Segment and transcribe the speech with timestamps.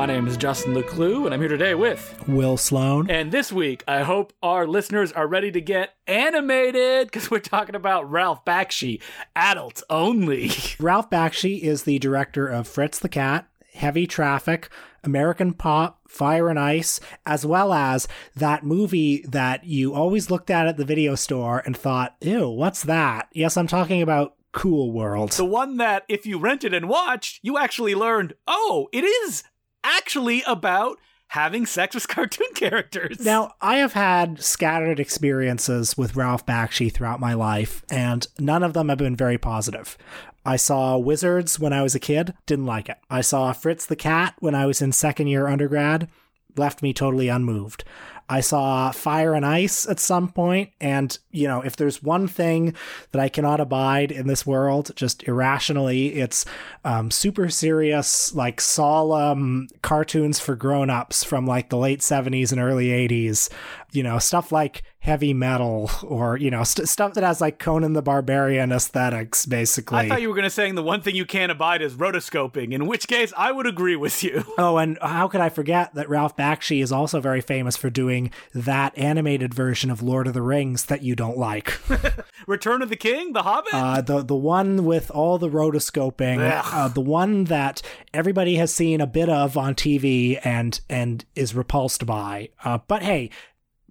[0.00, 3.10] My name is Justin Decloux, and I'm here today with Will Sloan.
[3.10, 7.74] And this week, I hope our listeners are ready to get animated because we're talking
[7.74, 9.02] about Ralph Bakshi,
[9.36, 10.52] adults only.
[10.80, 14.70] Ralph Bakshi is the director of Fritz the Cat, Heavy Traffic,
[15.04, 20.66] American Pop, Fire and Ice, as well as that movie that you always looked at
[20.66, 23.28] at the video store and thought, ew, what's that?
[23.34, 25.32] Yes, I'm talking about Cool World.
[25.32, 29.44] The one that, if you rented and watched, you actually learned, oh, it is
[29.84, 30.98] actually about
[31.28, 33.20] having sex with cartoon characters.
[33.20, 38.72] Now, I have had scattered experiences with Ralph Bakshi throughout my life, and none of
[38.72, 39.96] them have been very positive.
[40.44, 42.96] I saw Wizards when I was a kid, didn't like it.
[43.10, 46.08] I saw Fritz the Cat when I was in second year undergrad,
[46.56, 47.84] left me totally unmoved.
[48.30, 52.76] I saw Fire and Ice at some point, and you know, if there's one thing
[53.10, 56.44] that I cannot abide in this world, just irrationally, it's
[56.84, 62.86] um, super serious, like solemn cartoons for grown-ups from like the late 70s and early
[62.86, 63.50] 80s.
[63.92, 67.94] You know, stuff like heavy metal or you know st- stuff that has like Conan
[67.94, 69.98] the Barbarian aesthetics, basically.
[69.98, 72.72] I thought you were going to say the one thing you can't abide is rotoscoping.
[72.72, 74.44] In which case, I would agree with you.
[74.58, 78.30] Oh, and how could I forget that Ralph Bakshi is also very famous for doing
[78.52, 81.78] that animated version of Lord of the Rings that you don't like.
[82.46, 83.72] Return of the King, The Hobbit.
[83.72, 87.80] Uh, the the one with all the rotoscoping, uh, the one that
[88.12, 92.50] everybody has seen a bit of on TV and and is repulsed by.
[92.62, 93.30] Uh, but hey,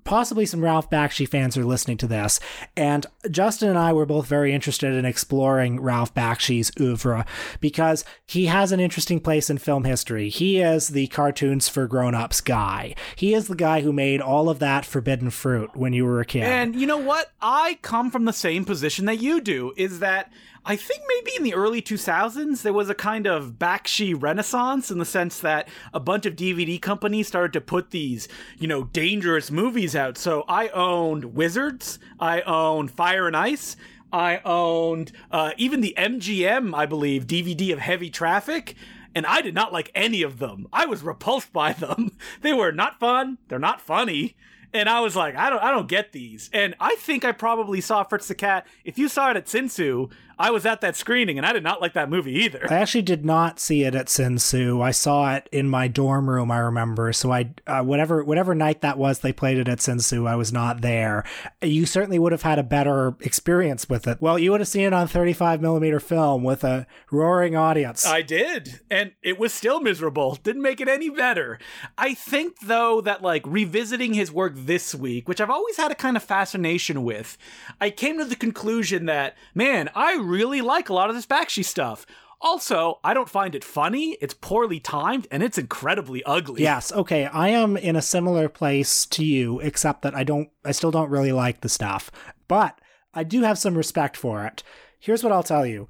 [0.10, 2.40] possibly some Ralph Bakshi fans are listening to this.
[2.76, 7.28] And Justin and I were both very interested in exploring Ralph Bakshi's oeuvre
[7.60, 10.30] because he has an interesting place in film history.
[10.30, 12.96] He is the cartoons for grown-ups guy.
[13.16, 16.26] He is the guy who made all of that forbidden fruit when you were a
[16.26, 16.42] kid.
[16.42, 17.32] And you know what?
[17.40, 20.34] I come from the same position that you do, is that
[20.70, 25.00] I think maybe in the early 2000s there was a kind of Bakshi renaissance in
[25.00, 28.28] the sense that a bunch of DVD companies started to put these,
[28.60, 30.16] you know, dangerous movies out.
[30.16, 33.78] So I owned Wizards, I owned Fire and Ice,
[34.14, 38.76] I owned uh, even the MGM, I believe, DVD of Heavy Traffic.
[39.16, 40.68] And I did not like any of them.
[40.72, 42.12] I was repulsed by them.
[42.42, 43.40] They were not fun.
[43.48, 44.36] They're not funny
[44.74, 46.50] and I was like, I don't, I don't get these.
[46.54, 48.68] And I think I probably saw Fritz the Cat.
[48.86, 51.82] If you saw it at Sinsu, I was at that screening and I did not
[51.82, 52.66] like that movie either.
[52.70, 54.82] I actually did not see it at Sinsu.
[54.82, 56.50] I saw it in my dorm room.
[56.50, 57.12] I remember.
[57.12, 60.28] So I, uh, whatever whatever night that was, they played it at Sinsu.
[60.28, 61.26] I was not there.
[61.62, 64.22] You certainly would have had a better experience with it.
[64.22, 68.06] Well, you would have seen it on 35 millimeter film with a roaring audience.
[68.06, 70.36] I did, and it was still miserable.
[70.42, 71.60] Didn't make it any better.
[71.98, 75.96] I think though that like revisiting his work this week, which I've always had a
[75.96, 77.38] kind of fascination with,
[77.82, 81.66] I came to the conclusion that man, I really like a lot of this Bakshi
[81.66, 82.06] stuff.
[82.42, 84.18] Also, I don't find it funny.
[84.22, 86.62] It's poorly timed and it's incredibly ugly.
[86.62, 87.26] Yes, okay.
[87.26, 91.10] I am in a similar place to you, except that I don't I still don't
[91.10, 92.10] really like the stuff.
[92.48, 92.80] But
[93.14, 94.64] I do have some respect for it.
[95.00, 95.90] Here's what I'll tell you.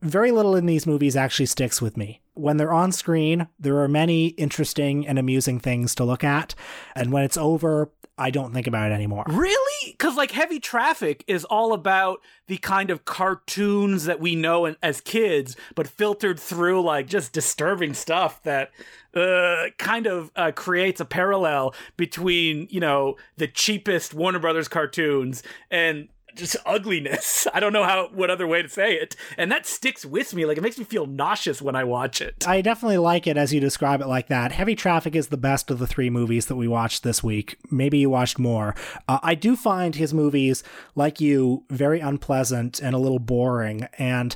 [0.00, 2.20] Very little in these movies actually sticks with me.
[2.34, 6.54] When they're on screen, there are many interesting and amusing things to look at,
[6.94, 9.24] and when it's over, I don't think about it anymore.
[9.28, 9.92] Really?
[9.92, 15.00] Because like Heavy Traffic is all about the kind of cartoons that we know as
[15.00, 18.70] kids, but filtered through like just disturbing stuff that
[19.14, 25.42] uh, kind of uh, creates a parallel between you know the cheapest Warner Brothers cartoons
[25.70, 27.46] and just ugliness.
[27.54, 29.16] I don't know how what other way to say it.
[29.36, 30.44] And that sticks with me.
[30.44, 32.46] Like it makes me feel nauseous when I watch it.
[32.46, 34.52] I definitely like it as you describe it like that.
[34.52, 37.58] Heavy Traffic is the best of the three movies that we watched this week.
[37.70, 38.74] Maybe you watched more.
[39.08, 40.62] Uh, I do find his movies,
[40.94, 43.88] like you, very unpleasant and a little boring.
[43.98, 44.34] And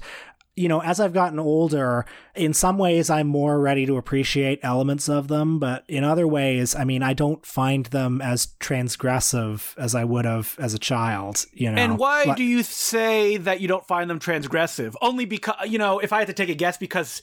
[0.58, 2.04] you know, as I've gotten older,
[2.34, 6.74] in some ways I'm more ready to appreciate elements of them, but in other ways,
[6.74, 11.46] I mean, I don't find them as transgressive as I would have as a child,
[11.52, 11.80] you know.
[11.80, 14.94] And why like, do you say that you don't find them transgressive?
[15.00, 17.22] Only because, you know, if I had to take a guess, because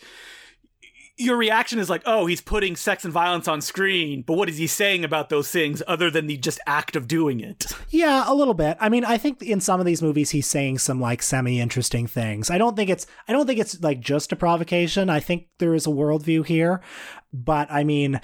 [1.18, 4.58] your reaction is like, oh, he's putting sex and violence on screen, but what is
[4.58, 7.66] he saying about those things other than the just act of doing it?
[7.90, 8.78] Yeah, a little bit.
[8.80, 12.50] I mean, I think in some of these movies he's saying some like semi-interesting things.
[12.50, 15.10] I don't think it's I don't think it's like just a provocation.
[15.10, 16.82] I think there is a worldview here.
[17.32, 18.20] But I mean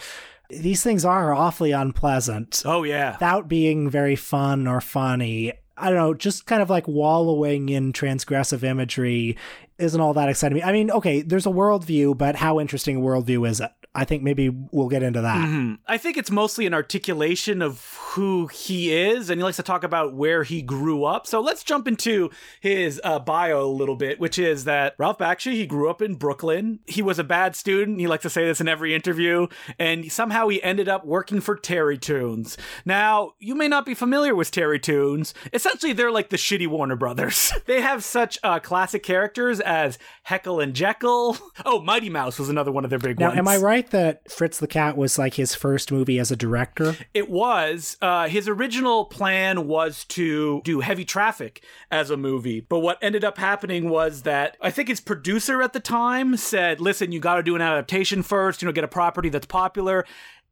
[0.49, 2.63] these things are awfully unpleasant.
[2.65, 3.13] Oh yeah.
[3.13, 5.53] Without being very fun or funny.
[5.77, 9.35] I don't know, just kind of like wallowing in transgressive imagery
[9.81, 10.63] isn't all that exciting.
[10.63, 13.72] I mean, okay, there's a worldview, but how interesting a worldview is it?
[13.93, 15.38] I think maybe we'll get into that.
[15.38, 15.73] Mm-hmm.
[15.85, 19.83] I think it's mostly an articulation of who he is, and he likes to talk
[19.83, 21.27] about where he grew up.
[21.27, 22.29] So let's jump into
[22.61, 26.15] his uh, bio a little bit, which is that Ralph Bakshi, he grew up in
[26.15, 26.79] Brooklyn.
[26.88, 27.99] He was a bad student.
[27.99, 29.47] He likes to say this in every interview,
[29.77, 32.55] and somehow he ended up working for Terrytoons.
[32.85, 35.33] Now, you may not be familiar with Terrytoons.
[35.51, 37.51] Essentially, they're like the shitty Warner Brothers.
[37.65, 41.38] they have such uh, classic characters as Heckle and Jekyll.
[41.63, 43.38] Oh, Mighty Mouse was another one of their big Now, ones.
[43.38, 46.95] am I right that Fritz the Cat was like his first movie as a director?
[47.13, 47.98] It was.
[48.01, 53.24] Uh, his original plan was to do Heavy Traffic as a movie, but what ended
[53.24, 57.36] up happening was that I think his producer at the time said, "Listen, you got
[57.36, 58.62] to do an adaptation first.
[58.62, 60.06] You know, get a property that's popular."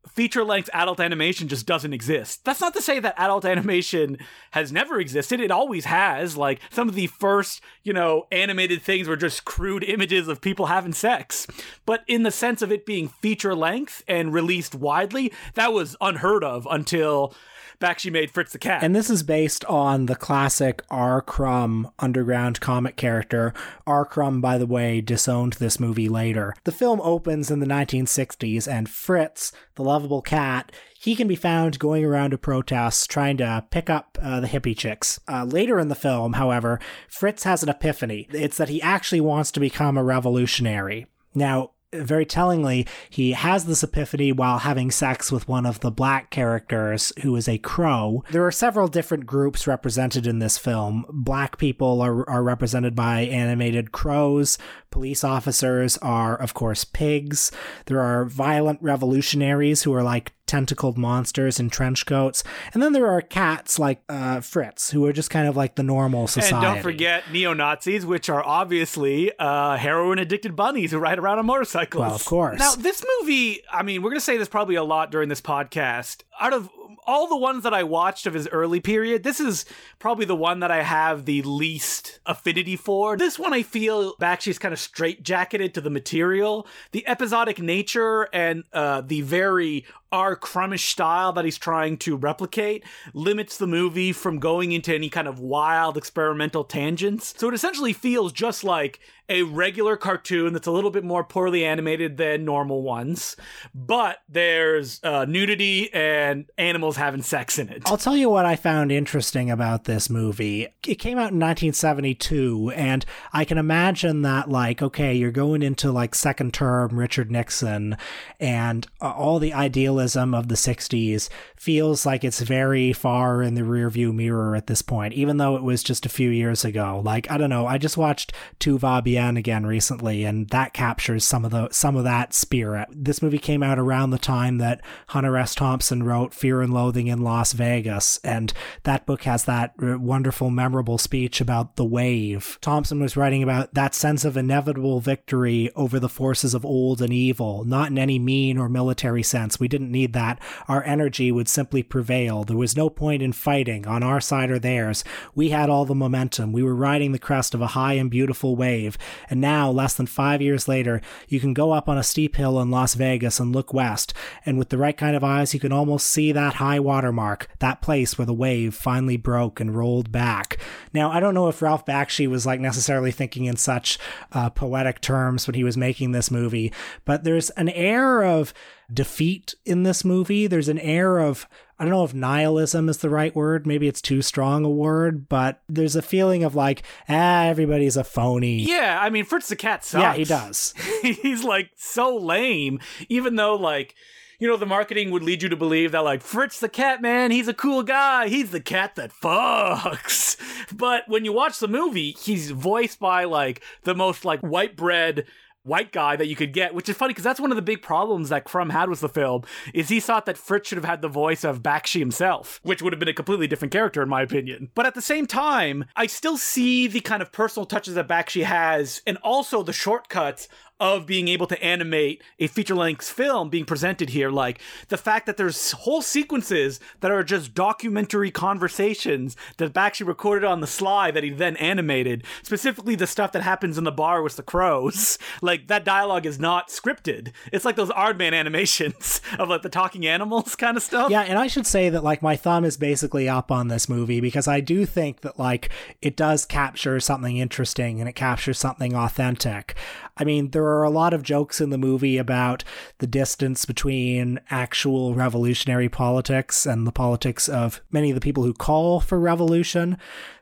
[0.07, 2.46] Feature length adult animation just doesn't exist.
[2.46, 4.18] That's not to say that adult animation
[4.51, 5.42] has never existed.
[5.42, 6.38] It always has.
[6.38, 10.68] Like some of the first, you know, animated things were just crude images of people
[10.68, 11.46] having sex.
[11.86, 16.44] But in the sense of it being feature length and released widely, that was unheard
[16.44, 17.34] of until
[17.80, 18.84] Bakshi made Fritz the Cat.
[18.84, 21.22] And this is based on the classic R.
[21.22, 23.54] Crumb underground comic character.
[23.88, 24.06] R.
[24.06, 26.54] Crumb, by the way, disowned this movie later.
[26.66, 31.80] The film opens in the 1960s, and Fritz, the lovable cat, he can be found
[31.80, 35.18] going around to protests trying to pick up uh, the hippie chicks.
[35.30, 38.28] Uh, later in the film, however, Fritz has an epiphany.
[38.32, 41.08] It's that he actually wants to become a revolutionary.
[41.34, 46.30] Now, very tellingly, he has this epiphany while having sex with one of the black
[46.30, 48.24] characters who is a crow.
[48.31, 51.06] There are several different groups represented in this film.
[51.09, 54.57] Black people are, are represented by animated crows.
[54.91, 57.51] Police officers are, of course, pigs.
[57.86, 62.44] There are violent revolutionaries who are like tentacled monsters in trench coats.
[62.74, 65.83] And then there are cats like uh, Fritz, who are just kind of like the
[65.83, 66.56] normal society.
[66.56, 71.38] And don't forget neo Nazis, which are obviously uh, heroin addicted bunnies who ride around
[71.38, 72.01] on motorcycles.
[72.01, 72.59] Well, of course.
[72.59, 75.41] Now, this movie, I mean, we're going to say this probably a lot during this
[75.41, 76.24] podcast.
[76.39, 76.68] Out of
[77.06, 79.65] all the ones that I watched of his early period, this is
[80.00, 83.18] probably the one that I have the least affinity for.
[83.18, 86.68] This one I feel Bakshi's kind of straitjacketed to the material.
[86.91, 90.36] The episodic nature and uh, the very R.
[90.36, 92.84] Crummish style that he's trying to replicate
[93.14, 97.34] limits the movie from going into any kind of wild experimental tangents.
[97.38, 101.64] So it essentially feels just like a regular cartoon that's a little bit more poorly
[101.64, 103.36] animated than normal ones,
[103.76, 107.84] but there's uh, nudity and animals having sex in it.
[107.86, 110.68] I'll tell you what I found interesting about this movie.
[110.88, 115.92] It came out in 1972, and I can imagine that, like, okay, you're going into
[115.92, 117.98] like second term Richard Nixon,
[118.40, 119.99] and uh, all the idealism
[120.34, 125.13] of the 60s feels like it's very far in the rearview mirror at this point,
[125.13, 127.01] even though it was just a few years ago.
[127.04, 131.44] Like, I don't know, I just watched Tu Bien again recently, and that captures some
[131.46, 132.88] of the some of that spirit.
[132.92, 135.54] This movie came out around the time that Hunter S.
[135.54, 138.54] Thompson wrote Fear and Loathing in Las Vegas, and
[138.84, 142.57] that book has that uh, wonderful, memorable speech about the wave.
[142.62, 147.13] Thompson was writing about that sense of inevitable victory over the forces of old and
[147.13, 149.60] evil, not in any mean or military sense.
[149.60, 150.39] We didn't need that.
[150.68, 152.44] Our energy would simply prevail.
[152.44, 155.03] There was no point in fighting on our side or theirs.
[155.36, 156.51] We had all the momentum.
[156.51, 158.97] We were riding the crest of a high and beautiful wave.
[159.30, 162.59] And now, less than five years later, you can go up on a steep hill
[162.59, 164.13] in Las Vegas and look west,
[164.45, 167.47] and with the right kind of eyes, you can almost see that high water mark,
[167.59, 170.57] that place where the wave finally broke and rolled back.
[170.94, 174.00] Now, I don't know if Ralph Bakshi was like necessarily thinking in such
[174.31, 176.72] uh, poetic terms when he was making this movie,
[177.05, 178.53] but there's an air of
[178.93, 180.48] defeat in this movie.
[180.48, 183.65] There's an air of I don't know if nihilism is the right word.
[183.65, 188.03] Maybe it's too strong a word, but there's a feeling of like, ah, everybody's a
[188.03, 188.58] phony.
[188.58, 190.01] Yeah, I mean, Fritz the cat sucks.
[190.01, 190.74] Yeah, he does.
[191.01, 193.96] He's like so lame, even though like
[194.39, 197.29] you know, the marketing would lead you to believe that, like, Fritz the cat, man,
[197.29, 198.29] he's a cool guy.
[198.29, 200.38] He's the cat that fucks.
[200.72, 205.25] But when you watch the movie, he's voiced by, like, the most, like, white bread
[205.63, 207.82] white guy that you could get, which is funny because that's one of the big
[207.82, 211.01] problems that Crumb had with the film is he thought that Fritz should have had
[211.01, 214.22] the voice of Bakshi himself, which would have been a completely different character in my
[214.22, 214.72] opinion.
[214.75, 218.44] But at the same time, I still see the kind of personal touches that Bakshi
[218.44, 220.48] has and also the shortcuts
[220.79, 224.29] of being able to animate a feature length film being presented here.
[224.29, 230.45] Like the fact that there's whole sequences that are just documentary conversations that Bakshi recorded
[230.45, 232.24] on the sly that he then animated.
[232.43, 235.17] Specifically, the stuff that happens in the bar with the crows.
[235.41, 237.31] Like that dialogue is not scripted.
[237.51, 241.09] It's like those Aardman animations of like the talking animals kind of stuff.
[241.09, 244.19] Yeah, and I should say that like my thumb is basically up on this movie
[244.19, 245.69] because I do think that like
[246.01, 249.75] it does capture something interesting and it captures something authentic.
[250.20, 252.64] I mean, there are a lot of jokes in the movie about
[252.98, 258.54] the distance between actual revolutionary politics and the politics of many of the people who
[258.54, 259.98] call for revolution.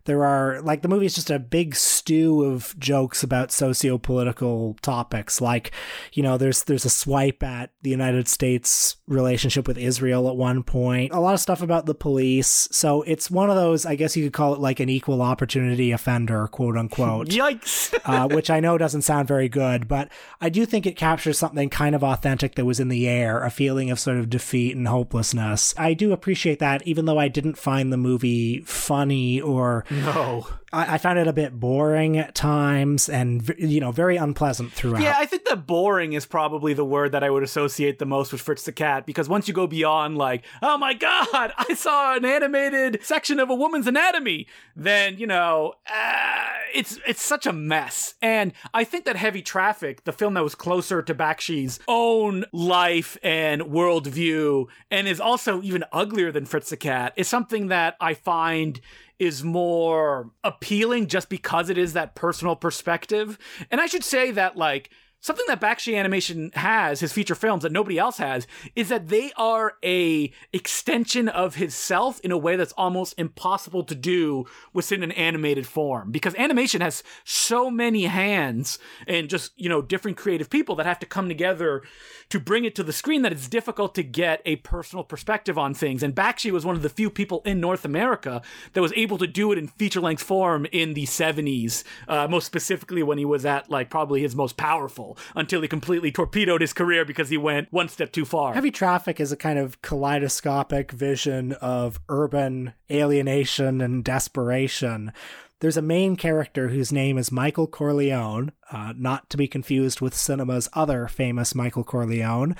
[0.08, 5.42] There are like the movie is just a big stew of jokes about socio-political topics.
[5.42, 5.72] Like,
[6.14, 10.64] you know, there's there's a swipe at the United States relationship with Israel at one
[10.64, 11.14] point.
[11.14, 12.70] A lot of stuff about the police.
[12.72, 15.92] So it's one of those, I guess you could call it like an equal opportunity
[15.92, 17.28] offender, quote unquote.
[17.38, 17.94] Yikes!
[18.06, 20.10] uh, which I know doesn't sound very good, but
[20.40, 23.52] I do think it captures something kind of authentic that was in the air, a
[23.52, 25.74] feeling of sort of defeat and hopelessness.
[25.78, 30.46] I do appreciate that, even though I didn't find the movie funny or no.
[30.74, 35.02] I, I found it a bit boring at times and, you know, very unpleasant throughout.
[35.02, 38.32] Yeah, I think that boring is probably the word that I would associate the most
[38.32, 42.16] with Fritz the Cat because once you go beyond, like, oh my god, I saw
[42.16, 47.54] an animated section of a woman's anatomy, then, you know, uh, it's it's such a
[47.54, 48.16] mess.
[48.22, 53.18] And I think that Heavy Traffic, the film that was closer to Bakshi's own life
[53.24, 58.14] and worldview, and is also even uglier than Fritz the Cat, is something that I
[58.14, 58.82] find
[59.20, 60.67] is more appealing
[61.08, 63.38] just because it is that personal perspective.
[63.72, 67.72] And I should say that, like, something that Bakshi Animation has, his feature films that
[67.72, 72.56] nobody else has, is that they are a extension of his self in a way
[72.56, 76.12] that's almost impossible to do within an animated form.
[76.12, 81.00] Because animation has so many hands and just, you know, different creative people that have
[81.00, 81.82] to come together
[82.30, 85.74] to bring it to the screen that it's difficult to get a personal perspective on
[85.74, 86.04] things.
[86.04, 88.42] And Bakshi was one of the few people in North America
[88.74, 92.46] that was able to do it in feature length form in the 70s, uh, most
[92.46, 96.74] specifically when he was at like probably his most powerful until he completely torpedoed his
[96.74, 98.54] career because he went one step too far.
[98.54, 105.12] Heavy Traffic is a kind of kaleidoscopic vision of urban alienation and desperation.
[105.60, 110.14] There's a main character whose name is Michael Corleone, uh, not to be confused with
[110.14, 112.56] cinema's other famous Michael Corleone.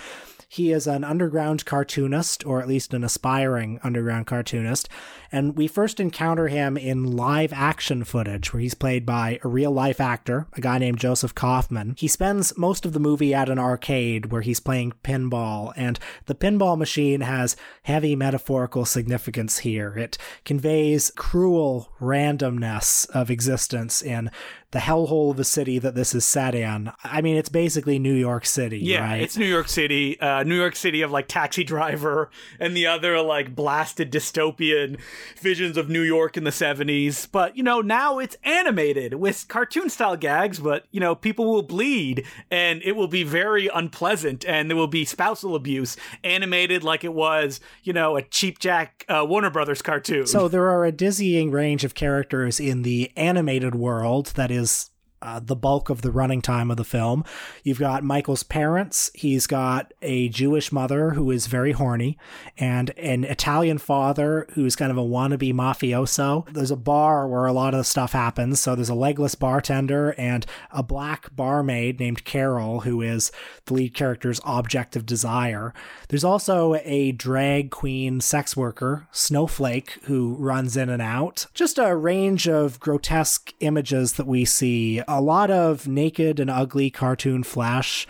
[0.50, 4.88] He is an underground cartoonist, or at least an aspiring underground cartoonist,
[5.30, 9.72] and we first encounter him in live action footage where he's played by a real
[9.72, 11.96] life actor, a guy named Joseph Kaufmann.
[11.98, 16.36] He spends most of the movie at an arcade where he's playing pinball, and the
[16.36, 19.98] pinball machine has heavy metaphorical significance here.
[19.98, 24.32] It conveys cruel randomness of existence in
[24.72, 26.92] the hellhole of a city that this is set in.
[27.02, 29.22] I mean, it's basically New York City, yeah, right?
[29.22, 33.22] it's New York City, uh, New York City of like Taxi Driver and the other
[33.22, 35.00] like blasted dystopian
[35.40, 37.30] visions of New York in the 70s.
[37.32, 41.64] But, you know, now it's animated with cartoon style gags, but, you know, people will
[41.64, 45.96] bleed and it will be very unpleasant and there will be spousal abuse
[46.26, 50.28] animated like it was, you know, a cheap jack uh, Warner Brothers cartoon.
[50.28, 54.90] So there are a dizzying range of characters in the animated world that is is
[55.22, 57.24] uh, the bulk of the running time of the film.
[57.64, 59.12] You've got Michael's parents.
[59.14, 62.18] He's got a Jewish mother who is very horny,
[62.58, 66.52] and an Italian father who's kind of a wannabe mafioso.
[66.54, 68.60] There's a bar where a lot of the stuff happens.
[68.60, 73.32] So there's a legless bartender and a black barmaid named Carol, who is
[73.66, 75.74] the lead character's object of desire.
[76.10, 81.48] There's also a drag queen sex worker, Snowflake, who runs in and out.
[81.54, 86.90] Just a range of grotesque images that we see a lot of naked and ugly
[86.90, 88.08] cartoon flash,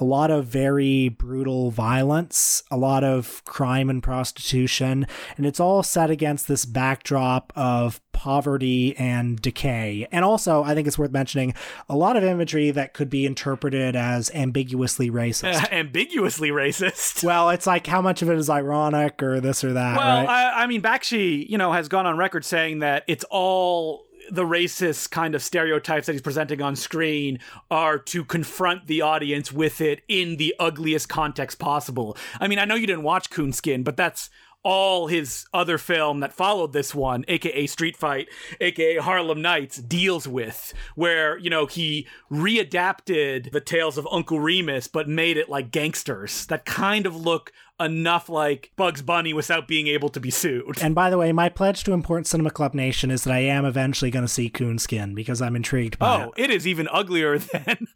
[0.00, 5.82] a lot of very brutal violence, a lot of crime and prostitution, and it's all
[5.82, 10.06] set against this backdrop of poverty and decay.
[10.10, 11.54] And also, I think it's worth mentioning
[11.88, 15.62] a lot of imagery that could be interpreted as ambiguously racist.
[15.62, 17.22] Uh, ambiguously racist.
[17.22, 20.28] Well, it's like how much of it is ironic or this or that, Well, right?
[20.28, 24.44] I, I mean, Bakshi, you know, has gone on record saying that it's all the
[24.44, 27.38] racist kind of stereotypes that he's presenting on screen
[27.70, 32.16] are to confront the audience with it in the ugliest context possible.
[32.40, 34.30] I mean, I know you didn't watch Coonskin, but that's
[34.62, 38.28] all his other film that followed this one, aka Street Fight,
[38.60, 44.86] aka Harlem Nights, deals with, where, you know, he readapted the tales of Uncle Remus,
[44.86, 49.86] but made it like gangsters that kind of look enough like Bugs Bunny without being
[49.86, 50.82] able to be sued.
[50.82, 53.64] and by the way, my pledge to Important Cinema Club Nation is that I am
[53.64, 56.26] eventually going to see Coonskin because I'm intrigued by it.
[56.26, 57.86] Oh, it is even uglier than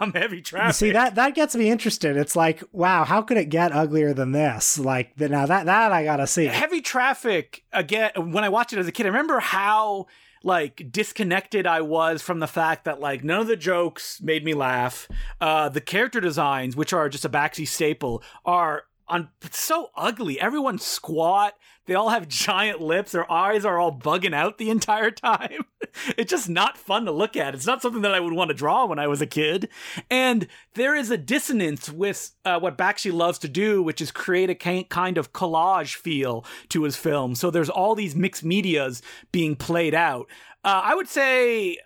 [0.00, 0.74] um, Heavy Traffic.
[0.74, 2.16] See that that gets me interested.
[2.16, 4.78] It's like, wow, how could it get uglier than this?
[4.78, 6.46] Like now that that I gotta see.
[6.46, 8.10] Heavy Traffic again.
[8.16, 10.06] When I watched it as a kid, I remember how
[10.42, 14.54] like disconnected I was from the fact that like none of the jokes made me
[14.54, 15.08] laugh.
[15.40, 20.40] Uh, the character designs, which are just a Bakshi staple, are on it's so ugly.
[20.40, 21.54] Everyone's squat.
[21.86, 23.12] They all have giant lips.
[23.12, 25.64] Their eyes are all bugging out the entire time.
[26.18, 27.54] it's just not fun to look at.
[27.54, 29.68] It's not something that I would want to draw when I was a kid.
[30.10, 34.50] And there is a dissonance with uh, what Bakshi loves to do, which is create
[34.50, 37.34] a kind of collage feel to his film.
[37.36, 40.28] So there's all these mixed medias being played out.
[40.64, 41.78] Uh, I would say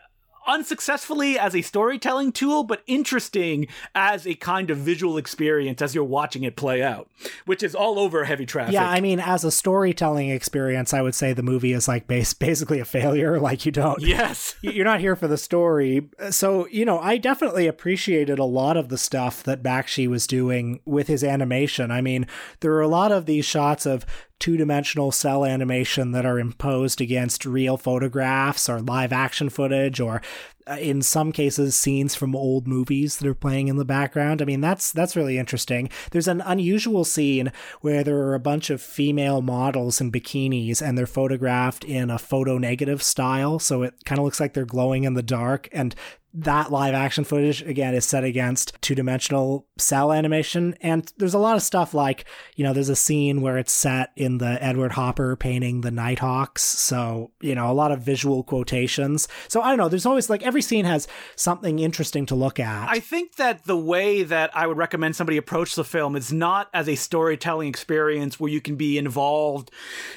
[0.51, 6.05] unsuccessfully as a storytelling tool, but interesting as a kind of visual experience as you're
[6.05, 7.09] watching it play out,
[7.47, 8.75] which is all over heavy traffic.
[8.75, 12.35] Yeah, I mean, as a storytelling experience, I would say the movie is like base,
[12.51, 13.39] basically a failure.
[13.39, 16.09] Like you don't, yes, you're not here for the story.
[16.31, 20.81] So you know, I definitely appreciated a lot of the stuff that Bakshi was doing
[20.85, 21.91] with his animation.
[21.91, 22.27] I mean,
[22.61, 24.05] there are a lot of these shots of
[24.41, 30.21] two dimensional cel animation that are imposed against real photographs or live action footage or
[30.67, 34.41] uh, in some cases scenes from old movies that are playing in the background.
[34.41, 35.89] I mean, that's that's really interesting.
[36.11, 40.97] There's an unusual scene where there are a bunch of female models in bikinis and
[40.97, 45.05] they're photographed in a photo negative style, so it kind of looks like they're glowing
[45.05, 45.95] in the dark and
[46.33, 50.75] that live action footage again is set against two dimensional cel animation.
[50.81, 54.11] And there's a lot of stuff like, you know, there's a scene where it's set
[54.17, 56.63] in the Edward Hopper painting the Nighthawks.
[56.63, 59.27] So, you know, a lot of visual quotations.
[59.49, 62.89] So I don't know, there's always like every scene has something interesting to look at.
[62.89, 66.69] I think that the way that I would recommend somebody approach the film is not
[66.73, 69.71] as a storytelling experience where you can be involved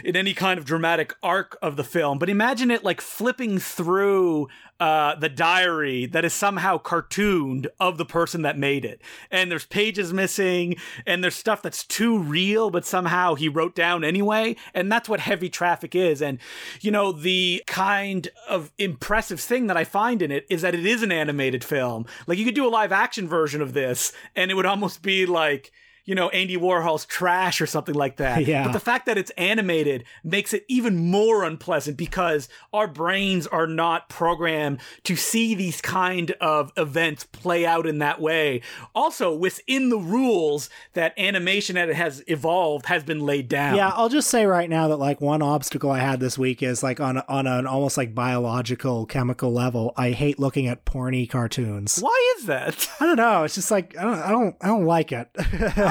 [0.04, 4.48] in any kind of dramatic arc of the film, but imagine it like flipping through
[4.80, 9.02] uh, the diary that is somehow cartooned of the person that made it.
[9.32, 10.76] And there's pages missing,
[11.06, 14.56] and there's stuff that's too real, but somehow he wrote down anyway.
[14.74, 16.22] And that's what heavy traffic is.
[16.22, 16.40] And,
[16.82, 20.86] you know, the kind of impressive thing that I find in it is that it
[20.86, 22.06] is an animated film.
[22.28, 25.26] Like, you could do a live action version of this, and it would almost be
[25.26, 25.72] like,
[26.06, 28.44] you know, Andy Warhol's trash or something like that.
[28.54, 28.66] Yeah.
[28.66, 33.68] But the fact that it's animated makes it even more unpleasant because our brains are
[33.68, 38.62] not programmed to see these kind of events play out in that way.
[38.94, 43.76] Also, within the rules that animation that it has evolved has been laid down.
[43.78, 46.84] Yeah, I'll just say right now that like one obstacle I had this week is
[46.84, 52.00] like on on an almost like biological chemical level, I hate looking at porny cartoons.
[52.00, 52.90] Why is that?
[53.00, 53.44] I don't know.
[53.44, 55.30] It's just like I don't I don't I don't like it.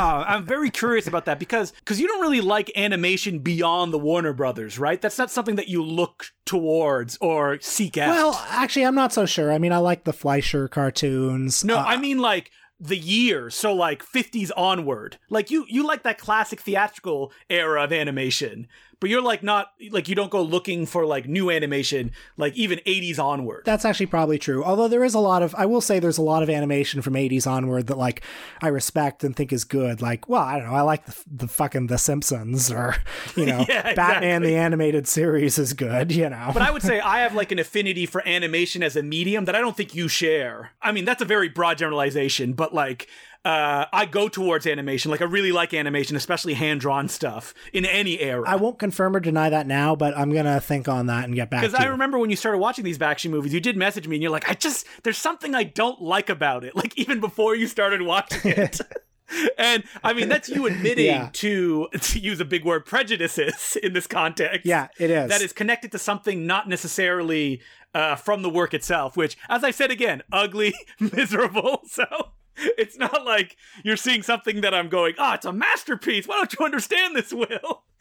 [0.03, 3.99] uh, I'm very curious about that because because you don't really like animation beyond the
[3.99, 5.01] Warner Brothers, right?
[5.01, 8.11] That's not something that you look towards or seek out.
[8.11, 9.53] Well, actually, I'm not so sure.
[9.53, 11.65] I mean, I like the Fleischer cartoons.
[11.65, 15.19] No, Uh, I mean like the years, so like 50s onward.
[15.31, 18.67] Like you you like that classic theatrical era of animation,
[19.03, 22.79] but you're like not like you don't go looking for like new animation like even
[22.87, 23.65] 80s onward.
[23.65, 24.63] That's actually probably true.
[24.63, 27.15] Although there is a lot of, I will say there's a lot of animation from
[27.15, 28.23] 80s onward that like
[28.63, 30.01] I respect and think is good.
[30.01, 32.95] Like, well, I don't know, I like the, the fucking The Simpsons or,
[33.35, 34.51] you know, Yeah, Batman exactly.
[34.51, 36.51] the animated series is good, you know.
[36.53, 39.57] But I would say I have like an affinity for animation as a medium that
[39.57, 40.71] I don't think you share.
[40.81, 43.09] I mean, that's a very broad generalization, but like
[43.45, 45.11] uh, I go towards animation.
[45.11, 48.45] Like I really like animation, especially hand drawn stuff in any era.
[48.47, 51.35] I won't confirm or deny that now, but I'm going to think on that and
[51.35, 54.07] get back Because I remember when you started watching these Bakshi movies, you did message
[54.07, 56.73] me and you're like, I just, there's something I don't like about it.
[56.83, 58.81] Like even before you started watching it.
[59.59, 61.31] and I mean, that's you admitting Yeah.
[61.35, 64.67] to, to use a big word, prejudices in this context.
[64.67, 65.29] yeah, it is.
[65.29, 67.61] That is connected to something not necessarily
[67.95, 71.83] uh, from the work itself, which, as I said again, ugly, miserable.
[71.87, 72.05] So
[72.79, 76.27] it's not like you're seeing something that I'm going, oh, it's a masterpiece.
[76.27, 77.85] Why don't you understand this, Will?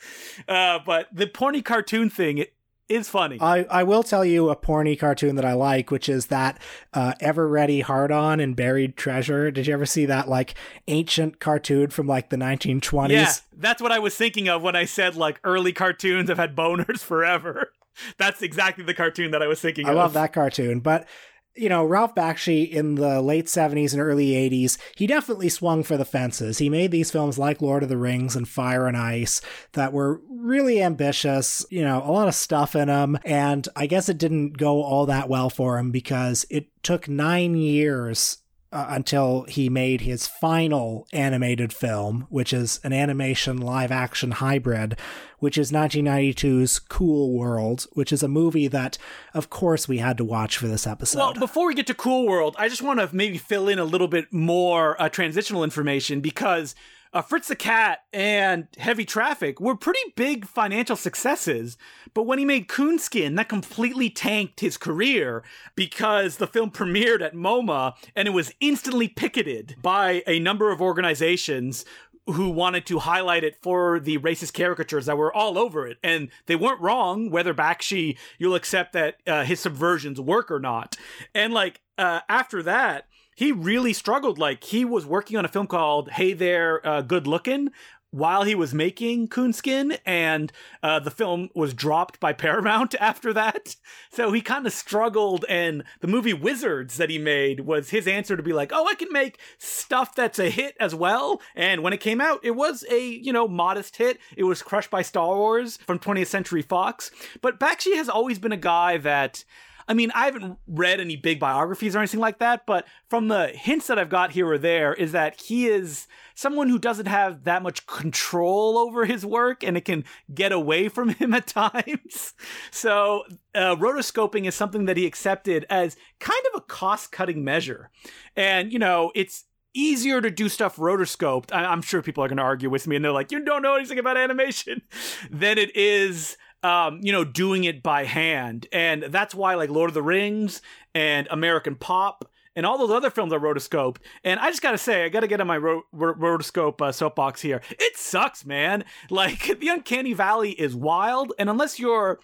[0.48, 2.56] Uh, but the porny cartoon thing it
[2.90, 3.38] is funny.
[3.40, 6.60] I, I will tell you a porny cartoon that I like, which is that
[6.94, 9.52] uh, Eveready Harton and Buried Treasure.
[9.52, 10.56] Did you ever see that like
[10.88, 13.10] ancient cartoon from like the 1920s?
[13.12, 16.56] yeah, that's what I was thinking of when I said like early cartoons have had
[16.56, 17.72] boners forever.
[18.18, 19.90] That's exactly the cartoon that I was thinking of.
[19.90, 19.98] I of.
[19.98, 20.80] love that cartoon.
[20.80, 21.08] But
[21.56, 25.98] you know, Ralph Bakshi in the late 70s and early 80s, he definitely swung for
[25.98, 26.60] the fences.
[26.60, 29.42] He made these films like Lord of the Rings and Fire and Ice
[29.74, 33.18] that were really ambitious, you know, a lot of stuff in them.
[33.26, 37.56] And I guess it didn't go all that well for him because it took nine
[37.56, 38.38] years
[38.72, 44.98] uh, until he made his final animated film, which is an animation live action hybrid,
[45.40, 48.98] which is 1992's Cool World, which is a movie that,
[49.34, 51.20] of course, we had to watch for this episode.
[51.20, 53.86] Well, before we get to Cool World, I just want to maybe fill in a
[53.86, 56.76] little bit more uh, transitional information because
[57.14, 61.78] uh, Fritz the Cat and Heavy Traffic were pretty big financial successes.
[62.14, 65.44] But when he made Coonskin, that completely tanked his career
[65.76, 70.82] because the film premiered at MoMA and it was instantly picketed by a number of
[70.82, 71.86] organizations
[72.28, 75.98] who wanted to highlight it for the racist caricatures that were all over it.
[76.04, 80.96] And they weren't wrong, whether Bakshi, you'll accept that uh, his subversions work or not.
[81.34, 83.08] And like, uh, after that,
[83.42, 84.38] he really struggled.
[84.38, 87.72] Like, he was working on a film called Hey There, uh, Good Looking,
[88.12, 90.52] while he was making Coonskin, and
[90.84, 93.78] uh, the film was dropped by Paramount after that.
[94.12, 98.38] So he kind of struggled, and the movie Wizards that he made was his answer
[98.38, 101.42] to be like, oh, I can make stuff that's a hit as well.
[101.56, 104.20] And when it came out, it was a, you know, modest hit.
[104.38, 107.10] It was crushed by Star Wars from 20th Century Fox.
[107.42, 109.44] But Bakshi has always been a guy that
[109.92, 113.48] I mean, I haven't read any big biographies or anything like that, but from the
[113.48, 117.44] hints that I've got here or there, is that he is someone who doesn't have
[117.44, 122.34] that much control over his work and it can get away from him at times.
[122.72, 127.90] So, uh, rotoscoping is something that he accepted as kind of a cost cutting measure.
[128.38, 131.52] And, you know, it's easier to do stuff rotoscoped.
[131.52, 133.62] I- I'm sure people are going to argue with me and they're like, you don't
[133.62, 134.84] know anything about animation,
[135.30, 138.68] than it is um, you know, doing it by hand.
[138.72, 140.62] And that's why, like, Lord of the Rings
[140.94, 143.98] and American Pop and all those other films are rotoscoped.
[144.24, 147.42] And I just gotta say, I gotta get on my ro- ro- rotoscope uh, soapbox
[147.42, 147.62] here.
[147.72, 148.84] It sucks, man.
[149.10, 151.34] Like, the Uncanny Valley is wild.
[151.38, 152.20] And unless you're,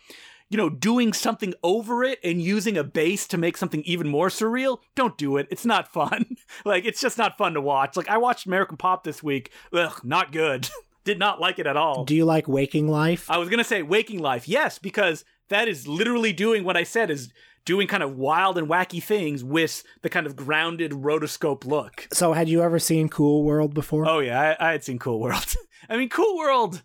[0.49, 4.29] you know, doing something over it and using a base to make something even more
[4.29, 5.47] surreal, don't do it.
[5.51, 6.37] It's not fun.
[6.65, 7.97] like, it's just not fun to watch.
[7.97, 9.51] Like, I watched American Pop this week.
[9.73, 10.69] Ugh, not good.
[11.07, 12.03] did not like it at all.
[12.03, 13.31] Do you like Waking Life?
[13.31, 17.09] I was gonna say Waking Life, yes, because that is literally doing what I said
[17.09, 17.31] is
[17.65, 22.07] doing kind of wild and wacky things with the kind of grounded rotoscope look.
[22.13, 24.07] So, had you ever seen Cool World before?
[24.07, 25.55] Oh yeah, I, I had seen Cool World.
[25.89, 26.83] I mean, Cool World.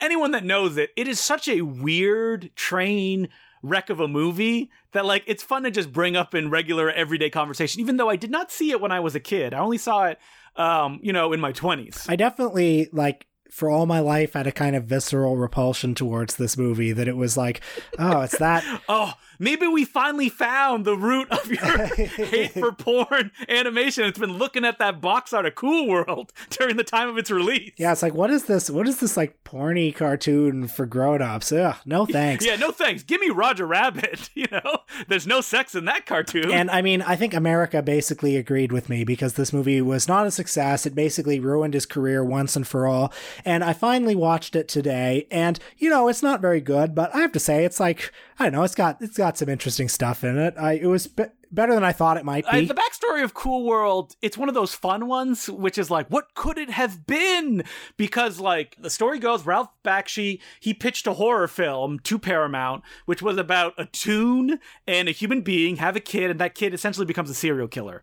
[0.00, 3.28] Anyone that knows it, it is such a weird train
[3.62, 7.30] wreck of a movie that like it's fun to just bring up in regular everyday
[7.30, 7.80] conversation.
[7.80, 10.06] Even though I did not see it when I was a kid, I only saw
[10.06, 10.18] it,
[10.54, 12.06] um, you know, in my twenties.
[12.08, 16.56] I definitely like for all my life had a kind of visceral repulsion towards this
[16.56, 17.60] movie that it was like,
[18.00, 18.64] oh, it's that.
[18.88, 24.04] oh, maybe we finally found the root of your hate for porn animation.
[24.04, 27.30] It's been looking at that box art of Cool World during the time of its
[27.30, 27.72] release.
[27.76, 28.70] Yeah, it's like, what is this?
[28.70, 31.52] What is this like porny cartoon for grown-ups?
[31.52, 32.44] Ugh, no thanks.
[32.44, 33.02] Yeah, no thanks.
[33.02, 34.30] Give me Roger Rabbit.
[34.34, 36.50] You know, there's no sex in that cartoon.
[36.50, 40.26] And I mean, I think America basically agreed with me because this movie was not
[40.26, 40.86] a success.
[40.86, 43.12] It basically ruined his career once and for all.
[43.44, 47.20] And I finally watched it today, and you know, it's not very good, but I
[47.20, 50.24] have to say, it's like I don't know, it's got it's got some interesting stuff
[50.24, 50.54] in it.
[50.58, 51.08] I it was
[51.54, 52.64] better than I thought it might be.
[52.64, 56.08] Uh, the backstory of Cool World, it's one of those fun ones, which is like,
[56.08, 57.64] what could it have been?
[57.96, 63.22] Because like the story goes, Ralph Bakshi he pitched a horror film to Paramount, which
[63.22, 67.06] was about a tune and a human being have a kid, and that kid essentially
[67.06, 68.02] becomes a serial killer.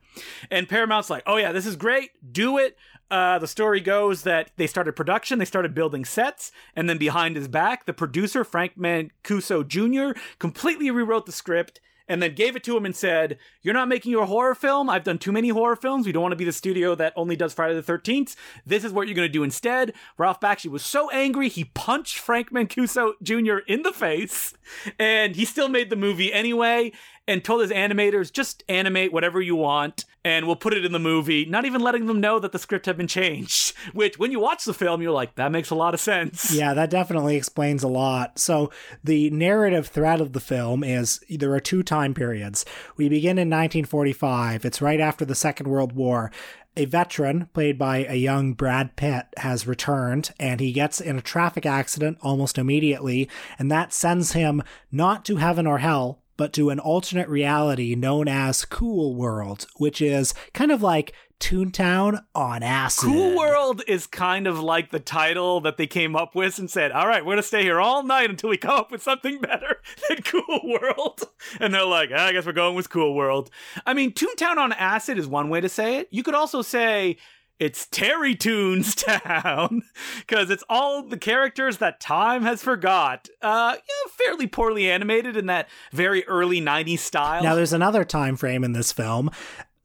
[0.49, 2.77] And Paramount's like, oh yeah, this is great, do it.
[3.09, 7.35] Uh, the story goes that they started production, they started building sets, and then behind
[7.35, 12.63] his back, the producer, Frank Mancuso Jr., completely rewrote the script and then gave it
[12.63, 14.89] to him and said, You're not making your horror film.
[14.89, 16.05] I've done too many horror films.
[16.05, 18.35] We don't want to be the studio that only does Friday the 13th.
[18.65, 19.93] This is what you're going to do instead.
[20.17, 23.57] Ralph Bakshi was so angry, he punched Frank Mancuso Jr.
[23.67, 24.53] in the face,
[24.99, 26.91] and he still made the movie anyway
[27.27, 30.99] and told his animators, just animate whatever you want and we'll put it in the
[30.99, 33.75] movie, not even letting them know that the script had been changed.
[33.93, 36.51] Which, when you watch the film, you're like, that makes a lot of sense.
[36.53, 38.37] Yeah, that definitely explains a lot.
[38.37, 38.71] So,
[39.03, 42.65] the narrative thread of the film is there are two time periods.
[42.97, 46.31] We begin in 1945, it's right after the Second World War.
[46.77, 51.21] A veteran, played by a young Brad Pitt, has returned and he gets in a
[51.21, 53.29] traffic accident almost immediately,
[53.59, 58.27] and that sends him not to heaven or hell, but to an alternate reality known
[58.27, 63.09] as Cool World, which is kind of like Toontown on acid.
[63.09, 66.91] Cool World is kind of like the title that they came up with and said,
[66.91, 69.39] all right, we're going to stay here all night until we come up with something
[69.39, 71.21] better than Cool World.
[71.59, 73.51] And they're like, ah, I guess we're going with Cool World.
[73.85, 76.07] I mean, Toontown on acid is one way to say it.
[76.09, 77.17] You could also say,
[77.61, 79.83] it's Terrytoons Town
[80.25, 83.29] because it's all the characters that time has forgot.
[83.39, 87.43] Uh, yeah, fairly poorly animated in that very early '90s style.
[87.43, 89.29] Now, there's another time frame in this film.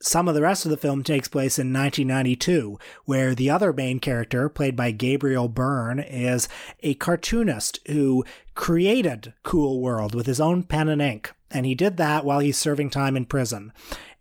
[0.01, 3.99] Some of the rest of the film takes place in 1992, where the other main
[3.99, 6.49] character, played by Gabriel Byrne, is
[6.81, 11.33] a cartoonist who created Cool World with his own pen and ink.
[11.51, 13.73] And he did that while he's serving time in prison.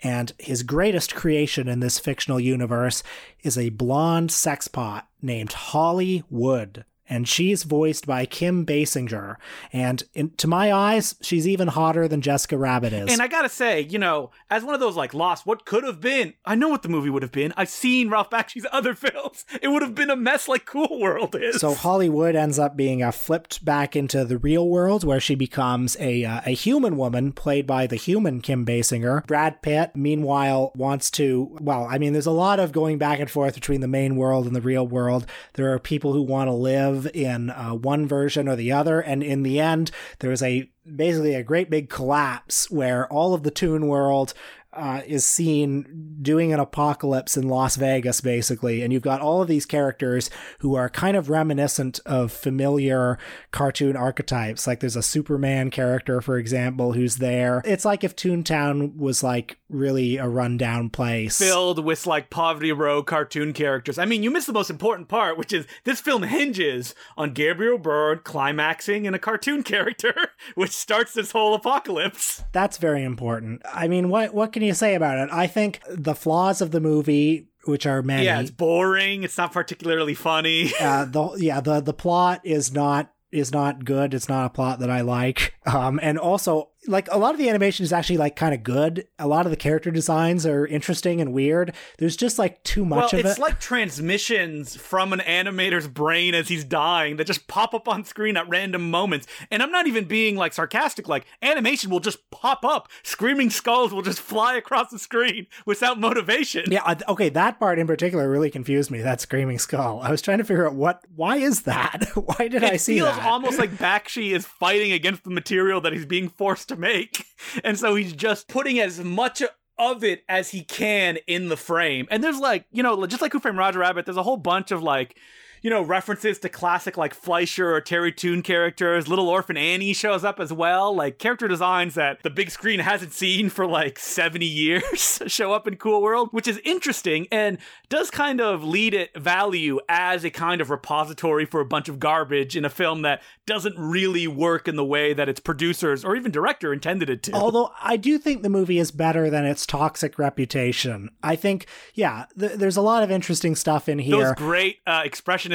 [0.01, 3.03] And his greatest creation in this fictional universe
[3.43, 6.85] is a blonde sex pot named Holli Would.
[7.07, 9.35] And she's voiced by Kim Basinger.
[9.71, 13.11] And in, to my eyes, she's even hotter than Jessica Rabbit is.
[13.11, 16.01] And I gotta say, you know, as one of those like lost, what could have
[16.01, 16.33] been?
[16.45, 17.53] I know what the movie would have been.
[17.57, 19.45] I've seen Ralph Bakshi's other films.
[19.61, 21.59] It would have been a mess like Cool World is.
[21.59, 25.35] so Holli Would ends up being uh, flipped back into the real world, where she
[25.35, 29.25] becomes a uh, a human woman played by the human Kim Basinger.
[29.27, 31.55] Brad Pitt, meanwhile, wants to.
[31.61, 34.47] Well, I mean, there's a lot of going back and forth between the main world
[34.47, 35.25] and the real world.
[35.53, 39.23] There are people who want to live in uh, one version or the other, and
[39.23, 43.87] in the end, there's a basically a great big collapse where all of the Toon
[43.87, 44.33] World
[44.75, 48.81] uh, is seen doing an apocalypse in Las Vegas, basically.
[48.81, 53.17] And you've got all of these characters who are kind of reminiscent of familiar
[53.51, 54.67] cartoon archetypes.
[54.67, 57.61] Like there's a Superman character, for example, who's there.
[57.65, 61.37] It's like if Toontown was like really a rundown place.
[61.37, 63.97] filled with like poverty row cartoon characters.
[63.97, 67.77] I mean, you missed the most important part, which is this film hinges on Gabriel
[67.77, 70.13] Byrne climaxing in a cartoon character,
[70.55, 72.43] which starts this whole apocalypse.
[72.51, 73.61] That's very important.
[73.71, 75.29] I mean, what what can you say about it?
[75.31, 79.23] I think the flaws of the movie, which are many, Yeah, it's boring.
[79.23, 80.71] It's not particularly funny.
[80.79, 84.13] uh, the yeah the the plot is not is not good.
[84.13, 85.53] It's not a plot that I like.
[85.65, 89.07] Um, and also like a lot of the animation is actually like kind of good.
[89.19, 91.73] A lot of the character designs are interesting and weird.
[91.97, 93.31] There's just like too much well, of it's it.
[93.31, 98.03] It's like transmissions from an animator's brain as he's dying that just pop up on
[98.03, 99.27] screen at random moments.
[99.51, 102.89] And I'm not even being like sarcastic, like animation will just pop up.
[103.03, 106.65] Screaming skulls will just fly across the screen without motivation.
[106.71, 109.01] yeah, I- okay, that part in particular really confused me.
[109.01, 109.99] That screaming skull.
[110.01, 111.03] I was trying to figure out what.
[111.15, 112.05] Why is that?
[112.15, 113.21] why did I see feels that?
[113.21, 117.25] Feels almost like Bakshi is fighting against the material that he's being forced to make.
[117.63, 119.41] And so he's just putting as much
[119.77, 122.07] of it as he can in the frame.
[122.09, 124.71] And there's like, you know, just like Who Framed Roger Rabbit, there's a whole bunch
[124.71, 125.17] of like,
[125.65, 129.07] you know, references to classic like Fleischer or Terrytoon characters.
[129.07, 130.95] Little Orphan Annie shows up as well.
[130.95, 135.67] Like character designs that the big screen hasn't seen for like 70 years show up
[135.67, 137.57] in Cool World, which is interesting and
[137.89, 141.99] does kind of lead it value as a kind of repository for a bunch of
[141.99, 146.15] garbage in a film that doesn't really work in the way that its producers or
[146.15, 147.31] even director intended it to.
[147.31, 151.09] Although I do think the movie is better than its toxic reputation.
[151.23, 154.25] I think, yeah, th- there's a lot of interesting stuff in here.
[154.25, 155.01] those great uh,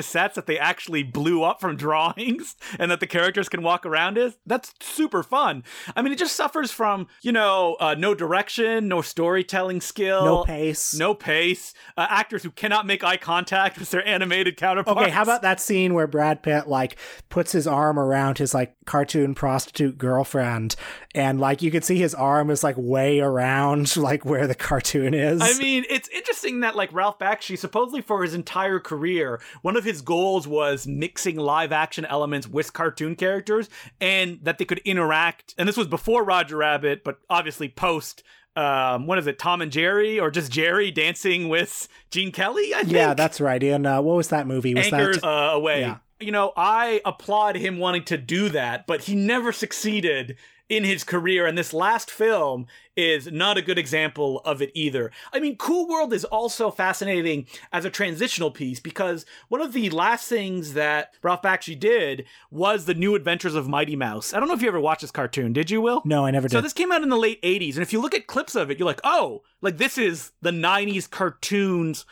[0.00, 3.86] expressionist sets that they actually blew up from drawings and that the characters can walk
[3.86, 5.62] around is that's super fun
[5.96, 10.44] i mean it just suffers from you know uh, no direction no storytelling skill no
[10.44, 10.94] pace.
[10.94, 15.22] no pace uh, actors who cannot make eye contact with their animated counterparts Okay, how
[15.22, 16.96] about that scene where Brad Pitt like
[17.28, 20.76] puts his arm around his like cartoon prostitute girlfriend
[21.14, 25.14] and like you could see his arm is like way around like where the cartoon
[25.14, 25.40] is.
[25.40, 29.84] I mean, it's interesting that like Ralph Bakshi, supposedly for his entire career, one of
[29.84, 33.68] his goals was mixing live action elements with cartoon characters,
[34.00, 35.54] and that they could interact.
[35.58, 38.22] And this was before Roger Rabbit, but obviously post.
[38.56, 42.74] Um, what is it, Tom and Jerry, or just Jerry dancing with Gene Kelly?
[42.74, 42.92] I think.
[42.92, 43.62] yeah, that's right.
[43.62, 44.74] And uh, what was that movie?
[44.74, 45.80] Was Anchors that uh, away.
[45.80, 45.98] yeah.
[46.18, 50.36] You know, I applaud him wanting to do that, but he never succeeded
[50.70, 55.10] in his career, and this last film is not a good example of it either.
[55.32, 59.90] I mean, Cool World is also fascinating as a transitional piece because one of the
[59.90, 64.32] last things that Ralph Bakshi did was the New Adventures of Mighty Mouse.
[64.32, 65.52] I don't know if you ever watched this cartoon.
[65.52, 66.02] Did you, Will?
[66.04, 66.54] No, I never did.
[66.54, 68.70] So this came out in the late 80s, and if you look at clips of
[68.70, 72.06] it, you're like, oh, like this is the 90s cartoons,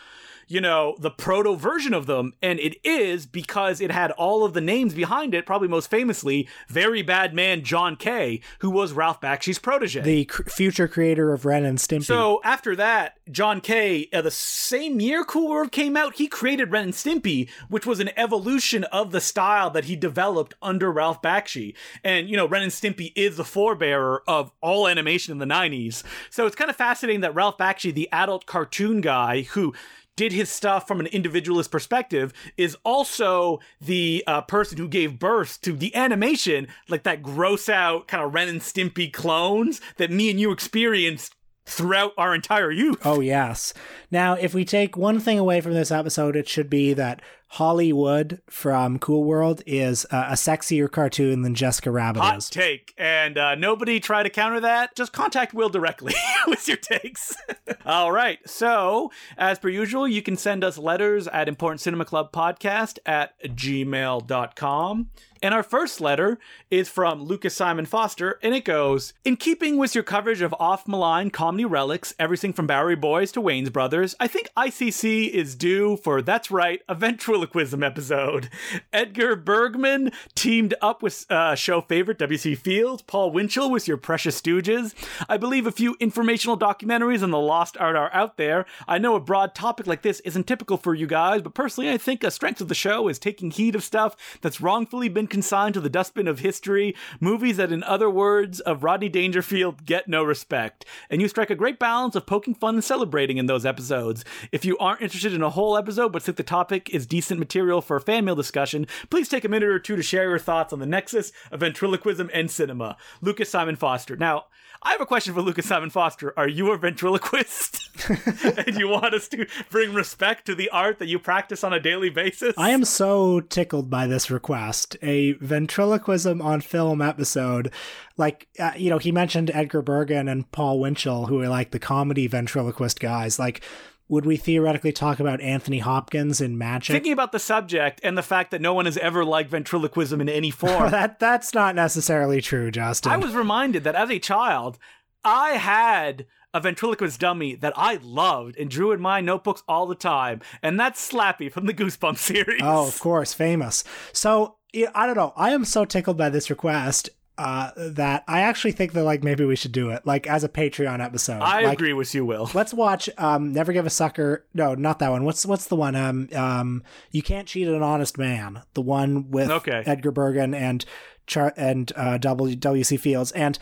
[0.49, 2.33] you know, the proto version of them.
[2.43, 6.49] And it is because it had all of the names behind it, probably most famously,
[6.69, 10.01] very bad man John K., who was Ralph Bakshi's protege.
[10.01, 12.05] the cr- future creator of Ren and Stimpy.
[12.05, 16.73] So after that, John K., uh, the same year Cool World came out, he created
[16.73, 21.21] Ren and Stimpy, which was an evolution of the style that he developed under Ralph
[21.21, 21.75] Bakshi.
[22.03, 26.03] And you know, Ren and Stimpy is the forebearer of all animation in the '90s.
[26.31, 29.75] So it's kind of fascinating that Ralph Bakshi, the adult cartoon guy who
[30.19, 35.61] did his stuff from an individualist perspective is also the uh, person who gave birth
[35.61, 40.29] to the animation, like that gross out kind of Ren and Stimpy clones that me
[40.29, 42.99] and you experienced throughout our entire youth.
[43.05, 43.73] Oh, yes.
[44.11, 47.23] Now, if we take one thing away from this episode, it should be that
[47.55, 52.51] Holli Would from Cool World is uh, a sexier cartoon than Jessica Rabbit Hot is.
[52.51, 54.95] take, and uh, nobody try to counter that.
[54.95, 56.15] Just contact Will directly
[56.47, 57.35] with your takes.
[57.87, 58.39] All right.
[58.47, 63.41] So, as per usual, you can send us letters at Important Cinema Club Podcast at
[63.43, 65.09] gmail.com.
[65.41, 69.95] And our first letter is from Lucas Simon Foster, and it goes In keeping with
[69.95, 74.27] your coverage of off malign comedy relics, everything from Bowery Boys to Wayans Brothers, I
[74.27, 78.49] think ICC is due for That's Right, eventually ventriloquism episode.
[78.93, 82.55] Edgar Bergen teamed up with uh, show favorite W.C.
[82.55, 83.03] Fields.
[83.03, 84.95] Paul Winchell was your precious stooges.
[85.29, 88.67] I believe a few informational documentaries on the lost art are out there.
[88.89, 91.97] I know a broad topic like this isn't typical for you guys, but personally, I
[91.97, 95.75] think a strength of the show is taking heed of stuff that's wrongfully been consigned
[95.75, 100.25] to the dustbin of history, movies that, in other words of Rodney Dangerfield, get no
[100.25, 100.85] respect.
[101.11, 104.25] And you strike a great balance of poking fun and celebrating in those episodes.
[104.51, 107.83] If you aren't interested in a whole episode, but think the topic is decent material
[107.83, 110.73] for a fan mail discussion, please take a minute or two to share your thoughts
[110.73, 112.97] on the nexus of ventriloquism and cinema.
[113.21, 114.17] Lucas Simon Foster.
[114.17, 114.45] Now,
[114.83, 116.33] I have a question for Lucas Simon Foster.
[116.39, 117.91] Are you a ventriloquist?
[118.67, 121.81] and you want us to bring respect to the art that you practice on a
[121.81, 122.55] daily basis?
[122.57, 124.97] I am so tickled by this request.
[125.03, 127.73] A ventriloquism on film episode.
[128.17, 131.81] Like, uh, you know, he mentioned Edgar Bergen and Paul Winchell, who are like the
[131.81, 133.39] comedy ventriloquist guys.
[133.39, 133.63] Like,
[134.09, 136.95] would we theoretically talk about Anthony Hopkins in Magic?
[136.95, 140.29] Thinking about the subject and the fact that no one has ever liked ventriloquism in
[140.29, 140.91] any form.
[140.91, 143.13] that that's not necessarily true, Justin.
[143.13, 144.79] I was reminded that as a child,
[145.25, 149.95] I had a ventriloquist dummy that I loved and drew in my notebooks all the
[149.95, 152.63] time, and that's Slappy from the Goosebumps series.
[152.63, 153.85] Oh, of course, famous.
[154.13, 154.57] So
[154.95, 155.33] I don't know.
[155.37, 159.45] I am so tickled by this request, uh, that I actually think that like maybe
[159.45, 161.41] we should do it like as a Patreon episode.
[161.41, 162.51] I like, agree with you, Will.
[162.53, 164.45] Let's watch um Never Give a Sucker.
[164.53, 165.25] No, not that one.
[165.25, 165.95] What's what's the one?
[165.95, 168.63] Um um You Can't Cheat an Honest Man.
[168.75, 169.83] The one with okay.
[169.87, 170.85] Edgar Bergen and
[171.27, 173.33] Char- and uh, W W C Fields.
[173.33, 173.59] And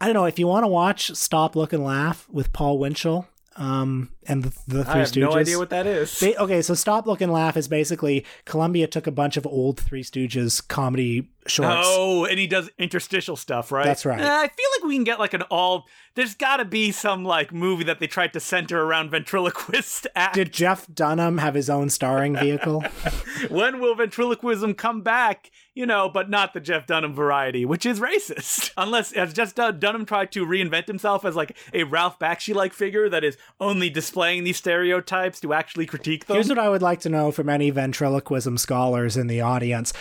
[0.00, 3.26] I don't know if you want to watch Stop Look and Laugh with Paul Winchell
[3.56, 5.20] um, and the, the Three I have Stooges.
[5.20, 6.18] no idea what that is.
[6.20, 9.80] Ba- okay, so Stop Look and Laugh is basically Columbia took a bunch of old
[9.80, 11.86] Three Stooges comedy shorts.
[11.86, 13.84] Oh, and he does interstitial stuff, right?
[13.84, 14.20] That's right.
[14.20, 15.84] Eh, I feel like we can get like an all.
[16.14, 20.34] There's got to be some like movie that they tried to center around ventriloquist act.
[20.34, 22.80] Did Jeff Dunham have his own starring vehicle?
[23.48, 25.50] when will ventriloquism come back?
[25.74, 28.70] You know, but not the Jeff Dunham variety, which is racist.
[28.78, 33.10] Unless has Jeff Dunham tried to reinvent himself as like a Ralph Bakshi like figure
[33.10, 36.36] that is only displaying these stereotypes to actually critique them.
[36.36, 39.92] Here's what I would like to know from any ventriloquism scholars in the audience.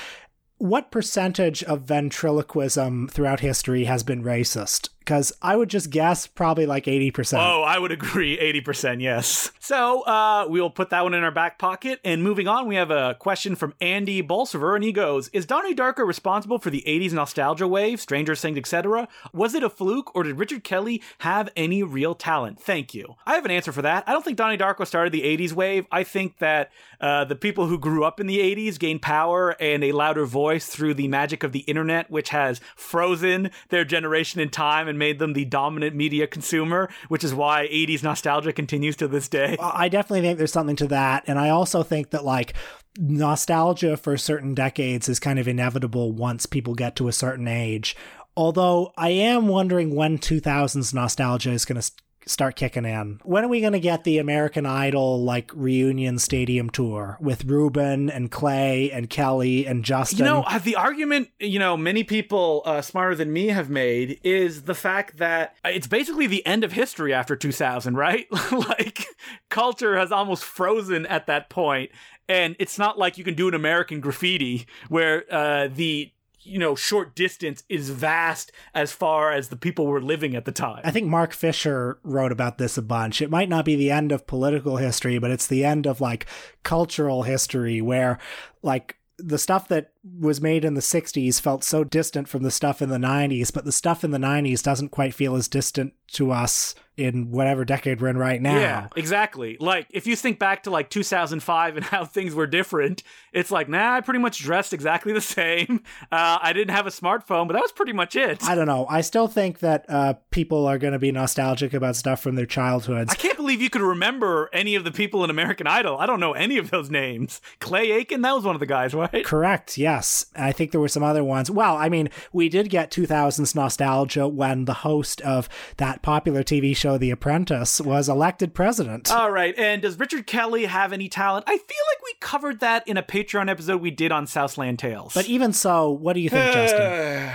[0.57, 4.87] What percentage of ventriloquism throughout history has been racist?
[5.05, 7.37] Because I would just guess probably like 80%.
[7.37, 8.37] Oh, I would agree.
[8.37, 9.51] 80%, yes.
[9.59, 11.99] So uh, we'll put that one in our back pocket.
[12.03, 15.75] And moving on, we have a question from Andy Bolsover, and he goes Is Donnie
[15.75, 19.07] Darko responsible for the 80s nostalgia wave, Stranger Things, etc.?
[19.31, 22.59] Was it a fluke, or did Richard Kelly have any real talent?
[22.59, 23.15] Thank you.
[23.27, 24.03] I have an answer for that.
[24.07, 25.85] I don't think Donnie Darko started the 80s wave.
[25.91, 29.83] I think that uh, the people who grew up in the 80s gained power and
[29.83, 34.49] a louder voice through the magic of the internet, which has frozen their generation in
[34.49, 39.07] time and made them the dominant media consumer, which is why 80s nostalgia continues to
[39.07, 39.57] this day.
[39.59, 41.23] I definitely think there's something to that.
[41.27, 42.53] And I also think that, like,
[42.97, 47.95] nostalgia for certain decades is kind of inevitable once people get to a certain age.
[48.37, 51.91] Although I am wondering when 2000s nostalgia is going to
[52.27, 53.19] start kicking in.
[53.23, 58.09] When are we going to get the American Idol like reunion stadium tour with Ruben
[58.09, 60.19] and Clay and Kelly and Justin?
[60.19, 64.19] You know, uh, the argument, you know, many people uh, smarter than me have made
[64.23, 68.27] is the fact that it's basically the end of history after 2000, right?
[68.51, 69.05] like
[69.49, 71.91] culture has almost frozen at that point
[72.27, 76.11] and it's not like you can do an American graffiti where uh, the
[76.45, 80.51] you know short distance is vast as far as the people were living at the
[80.51, 80.81] time.
[80.83, 83.21] I think Mark Fisher wrote about this a bunch.
[83.21, 86.25] It might not be the end of political history, but it's the end of like
[86.63, 88.19] cultural history where
[88.61, 92.81] like the stuff that was made in the 60s felt so distant from the stuff
[92.81, 96.31] in the 90s, but the stuff in the 90s doesn't quite feel as distant to
[96.31, 98.57] us in whatever decade we're in right now.
[98.57, 99.57] Yeah, exactly.
[99.59, 103.67] Like if you think back to like 2005 and how things were different, it's like,
[103.67, 105.83] nah, I pretty much dressed exactly the same.
[106.11, 108.43] Uh, I didn't have a smartphone, but that was pretty much it.
[108.43, 108.85] I don't know.
[108.89, 112.45] I still think that uh, people are going to be nostalgic about stuff from their
[112.45, 113.11] childhoods.
[113.11, 115.97] I can't believe you could remember any of the people in American Idol.
[115.97, 117.41] I don't know any of those names.
[117.59, 119.25] Clay Aiken, that was one of the guys, right?
[119.25, 119.77] Correct.
[119.95, 120.27] Yes.
[120.35, 121.51] I think there were some other ones.
[121.51, 126.75] Well, I mean, we did get 2000s nostalgia when the host of that popular TV
[126.75, 129.11] show show The Apprentice was elected president.
[129.11, 129.57] All right.
[129.57, 131.45] And does Richard Kelly have any talent?
[131.47, 135.15] I feel like we covered that in a Patreon episode we did on Southland Tales.
[135.15, 137.31] But even so, what do you think, Justin?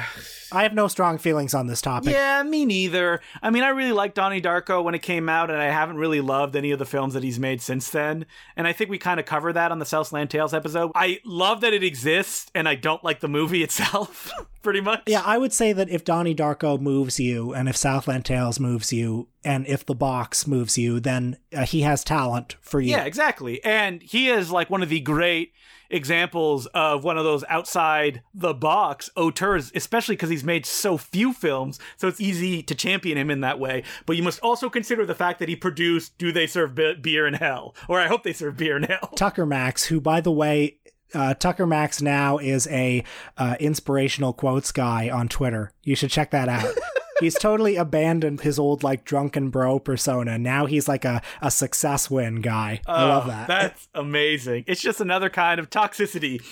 [0.53, 2.13] I have no strong feelings on this topic.
[2.13, 3.21] Yeah, me neither.
[3.43, 6.21] I mean, I really liked Donnie Darko when it came out, and I haven't really
[6.21, 8.27] loved any of the films that he's made since then.
[8.57, 10.91] And I think we kind of cover that on the Southland Tales episode.
[10.95, 14.31] I love that it exists, and I don't like the movie itself.
[14.63, 15.03] pretty much.
[15.07, 18.93] Yeah, I would say that if Donnie Darko moves you, and if Southland Tales moves
[18.93, 22.91] you, and if the box moves you, then uh, he has talent for you.
[22.91, 23.63] Yeah, exactly.
[23.65, 25.53] And he is like one of the great
[25.91, 31.33] examples of one of those outside the box auteurs, especially because he's made so few
[31.33, 33.83] films, so it's easy to champion him in that way.
[34.07, 37.27] But you must also consider the fact that he produced Do They Serve Be- Beer
[37.27, 37.75] in Hell?
[37.89, 39.11] Or I hope they serve beer in hell.
[39.17, 40.79] Tucker Max, who, by the way,
[41.15, 43.05] uh, Tucker Max now is a
[43.37, 45.73] uh, inspirational quotes guy on Twitter.
[45.83, 46.73] You should check that out.
[47.21, 50.39] He's totally abandoned his old like drunken bro persona.
[50.39, 52.81] Now he's like a, a success win guy.
[52.87, 53.49] I love that.
[53.49, 54.65] That's amazing.
[54.67, 56.43] It's just another kind of toxicity.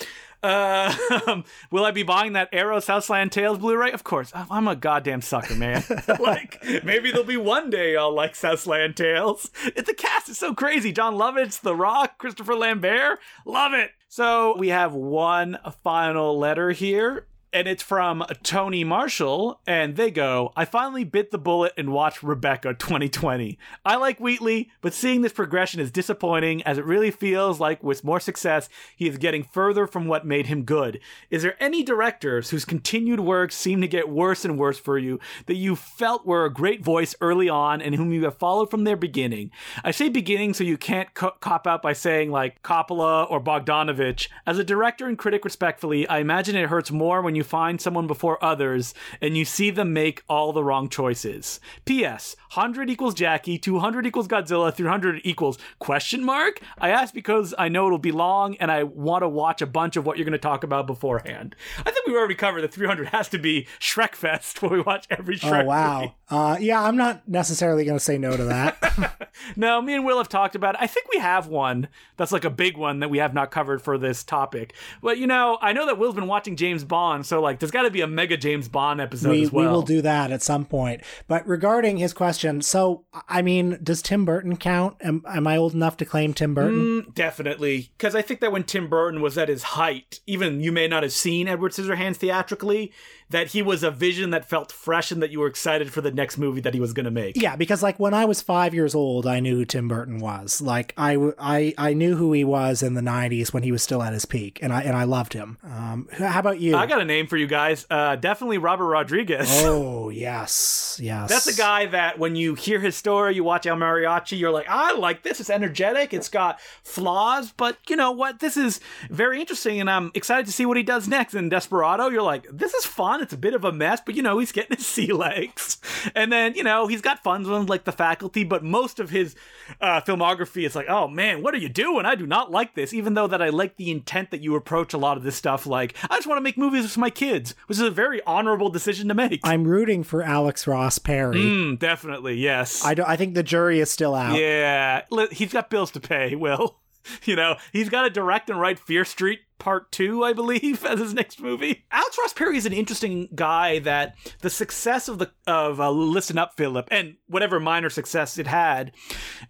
[0.41, 1.41] Uh,
[1.71, 3.91] will I be buying that Arrow Southland Tales Blu-ray?
[3.91, 4.31] Of course.
[4.33, 5.83] I'm a goddamn sucker, man.
[6.19, 9.51] like maybe there'll be one day I'll like Southland Tales.
[9.75, 10.91] It, the cast is so crazy.
[10.91, 13.91] Jon Lovitz, The Rock, Christopher Lambert, love it.
[14.07, 20.53] So we have one final letter here and it's from Tony Marshall, and they go,
[20.55, 23.57] I finally bit the bullet and watched Rebecca 2020.
[23.83, 28.03] I like Wheatley, but seeing this progression is disappointing as it really feels like with
[28.03, 30.99] more success, he is getting further from what made him good.
[31.31, 35.19] Is there any directors whose continued work seem to get worse and worse for you
[35.47, 38.83] that you felt were a great voice early on and whom you have followed from
[38.83, 39.49] their beginning?
[39.83, 44.27] I say beginning so you can't co- cop out by saying like Coppola or Bogdanovich.
[44.45, 47.79] As a director and critic, respectfully, I imagine it hurts more when you you find
[47.79, 51.61] someone before others and you see them make all the wrong choices.
[51.85, 52.35] P.S.
[52.53, 56.59] 100 equals Jackie, 200 equals Godzilla, 300 equals question mark?
[56.77, 59.95] I ask because I know it'll be long and I want to watch a bunch
[59.95, 61.55] of what you're going to talk about beforehand.
[61.79, 65.07] I think we've already covered that 300 has to be Shrek Fest where we watch
[65.09, 66.15] every Shrek Oh wow.
[66.29, 69.29] Uh, yeah, I'm not necessarily going to say no to that.
[69.55, 70.81] no, me and Will have talked about it.
[70.81, 71.87] I think we have one
[72.17, 74.73] that's like a big one that we have not covered for this topic.
[75.01, 77.83] But you know, I know that Will's been watching James Bond, so like there's got
[77.83, 79.65] to be a mega James Bond episode we, as well.
[79.65, 81.01] we will do that at some point.
[81.27, 84.97] But regarding his question, so I mean, does Tim Burton count?
[85.01, 87.03] Am, am I old enough to claim Tim Burton?
[87.03, 90.71] Mm, definitely, because I think that when Tim Burton was at his height, even you
[90.71, 92.91] may not have seen Edward Scissorhands theatrically,
[93.29, 96.11] that he was a vision that felt fresh and that you were excited for the
[96.11, 97.35] next movie that he was going to make.
[97.35, 100.61] Yeah, because like when I was five years old, I knew who Tim Burton was.
[100.61, 104.01] Like I, I, I knew who he was in the '90s when he was still
[104.01, 105.57] at his peak, and I and I loved him.
[105.63, 106.75] Um, how about you?
[106.75, 107.85] I got a name for you guys.
[107.89, 109.47] Uh, definitely Robert Rodriguez.
[109.69, 111.29] Oh yes, yes.
[111.29, 114.67] That's a guy that when you hear his story, you watch El Mariachi, you're like,
[114.69, 115.39] I like this.
[115.39, 116.13] It's energetic.
[116.13, 118.39] It's got flaws, but you know what?
[118.39, 121.33] This is very interesting, and I'm excited to see what he does next.
[121.35, 123.18] In Desperado, you're like, this is fun.
[123.21, 125.77] It's a bit of a mess, but you know, he's getting his sea legs.
[126.15, 129.35] And then, you know, he's got fun ones like The Faculty, but most of his
[129.81, 132.05] uh, filmography is like, oh man, what are you doing?
[132.05, 134.93] I do not like this, even though that I like the intent that you approach
[134.93, 135.65] a lot of this stuff.
[135.65, 138.69] Like, I just want to make movies with my kids, which is a very honorable
[138.69, 139.41] decision to make.
[139.43, 141.37] I'm rooting for Alex Ross Perry.
[141.37, 142.83] Mm, definitely, yes.
[142.85, 144.37] I, don't, I think the jury is still out.
[144.39, 145.01] Yeah,
[145.31, 146.77] he's got bills to pay, Will.
[147.23, 150.99] You know, he's got to direct and write Fear Street Part Two, I believe, as
[150.99, 151.85] his next movie.
[151.91, 153.79] Alex Ross Perry is an interesting guy.
[153.79, 158.47] That the success of the of uh, Listen Up, Philip, and whatever minor success it
[158.47, 158.93] had,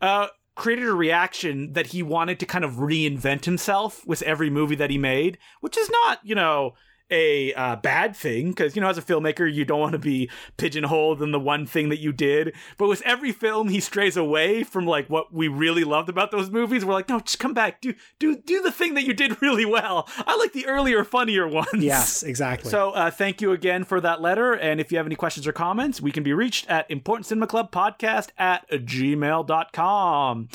[0.01, 4.75] uh, created a reaction that he wanted to kind of reinvent himself with every movie
[4.75, 6.73] that he made, which is not, you know
[7.11, 10.29] a uh, bad thing because you know as a filmmaker you don't want to be
[10.57, 12.53] pigeonholed in the one thing that you did.
[12.77, 16.49] But with every film he strays away from like what we really loved about those
[16.49, 16.85] movies.
[16.85, 17.81] We're like no just come back.
[17.81, 20.07] Do do do the thing that you did really well.
[20.25, 21.69] I like the earlier funnier ones.
[21.75, 22.69] Yes exactly.
[22.69, 24.53] So uh, thank you again for that letter.
[24.53, 27.47] And if you have any questions or comments we can be reached at important cinema
[27.47, 30.49] club podcast at gmail.com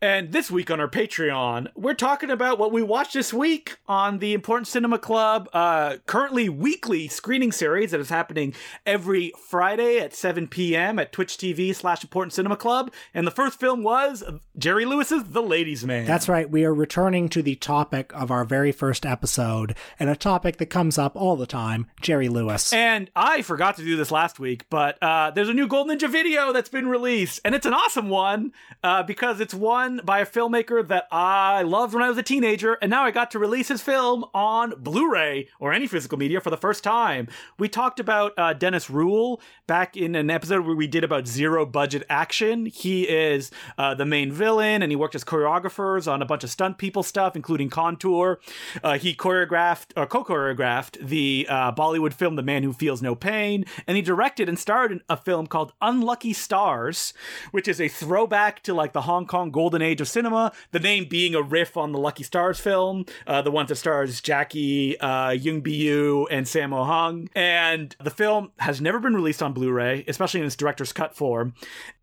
[0.00, 4.18] and this week on our patreon we're talking about what we watched this week on
[4.18, 5.48] the important cinema club.
[5.52, 8.54] Uh, currently weekly screening series that is happening
[8.86, 10.98] every Friday at 7 p.m.
[10.98, 12.92] at Twitch TV slash Important Cinema Club.
[13.12, 14.22] And the first film was
[14.56, 16.06] Jerry Lewis's The Ladies Man.
[16.06, 16.48] That's right.
[16.48, 20.66] We are returning to the topic of our very first episode, and a topic that
[20.66, 22.72] comes up all the time Jerry Lewis.
[22.72, 26.10] And I forgot to do this last week, but uh, there's a new Gold Ninja
[26.10, 30.26] video that's been released, and it's an awesome one uh, because it's one by a
[30.26, 33.68] filmmaker that I loved when I was a teenager, and now I got to release
[33.68, 37.28] his film on Blu ray or any physical media for the first time.
[37.58, 41.64] We talked about uh, Dennis Ruel back in an episode where we did about zero
[41.64, 42.66] budget action.
[42.66, 46.50] He is uh, the main villain, and he worked as choreographers on a bunch of
[46.50, 48.40] stunt people stuff, including Contour.
[48.82, 53.64] Uh, he choreographed or co-choreographed the uh, Bollywood film The Man Who Feels No Pain,
[53.86, 57.14] and he directed and starred in a film called Unlucky Stars,
[57.50, 60.52] which is a throwback to like the Hong Kong golden age of cinema.
[60.72, 64.20] The name being a riff on the Lucky Stars film, uh, the one that stars
[64.20, 67.28] Jackie, uh, Yuen Biao and Sammo Hung.
[67.34, 71.16] And the film has never been released on Blu ray, especially in its director's cut
[71.16, 71.54] form.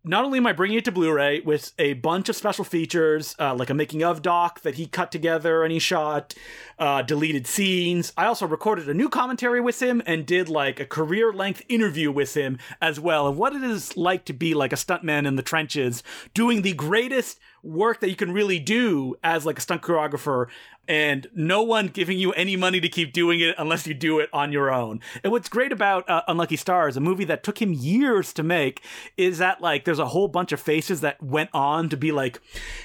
[0.04, 3.36] Not only am I bringing it to Blu ray with a bunch of special features,
[3.38, 6.34] uh, like a making of doc that he cut together and he shot,
[6.78, 10.86] uh, deleted scenes, I also recorded a new commentary with him and did like a
[10.86, 14.72] career length interview with him as well of what it is like to be like
[14.72, 16.02] a stuntman in the trenches
[16.34, 20.48] doing the greatest work that you can really do as like a stunt choreographer
[20.88, 24.28] and no one giving you any money to keep doing it unless you do it
[24.32, 25.00] on your own.
[25.22, 28.82] And what's great about uh, Unlucky Stars, a movie that took him years to make,
[29.16, 32.40] is that like there's a whole bunch of faces that went on to be like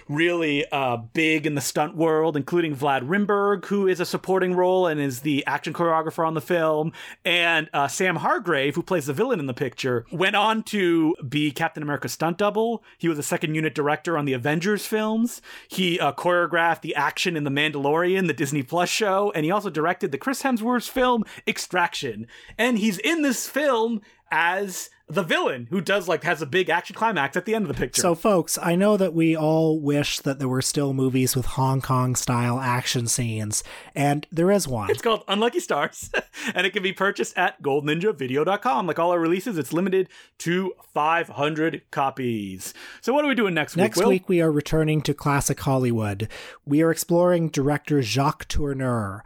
[0.08, 4.88] really uh, big in the stunt world, including Vlad Rimburg, who is a supporting role
[4.88, 6.94] and is the action choreographer on the film,
[7.26, 11.52] and uh, Sam Hargrave, who plays the villain in the picture, went on to be
[11.52, 12.84] Captain America's stunt double.
[12.98, 15.42] He was a second unit director on the Avengers films.
[15.68, 19.52] He uh, choreographed the action in The Mandalorian Mandalorian, the Disney Plus show, and he
[19.52, 22.28] also directed the Chris Hemsworth film Extraction.
[22.58, 26.96] And he's in this film as the villain who does like has a big action
[26.96, 28.02] climax at the end of the picture.
[28.02, 31.82] So, folks, I know that we all wish that there were still movies with Hong
[31.82, 33.64] Kong style action scenes,
[33.96, 34.90] and there is one.
[34.90, 36.12] It's called Unlucky Stars,
[36.54, 38.86] and it can be purchased at goldninjavideo.com.
[38.86, 42.74] Like all our releases, it's limited to 500 copies.
[43.02, 44.04] So, what are we doing next, next week?
[44.04, 46.28] Next week, we are returning to classic Hollywood.
[46.66, 49.22] We are exploring director Jacques Tourneur.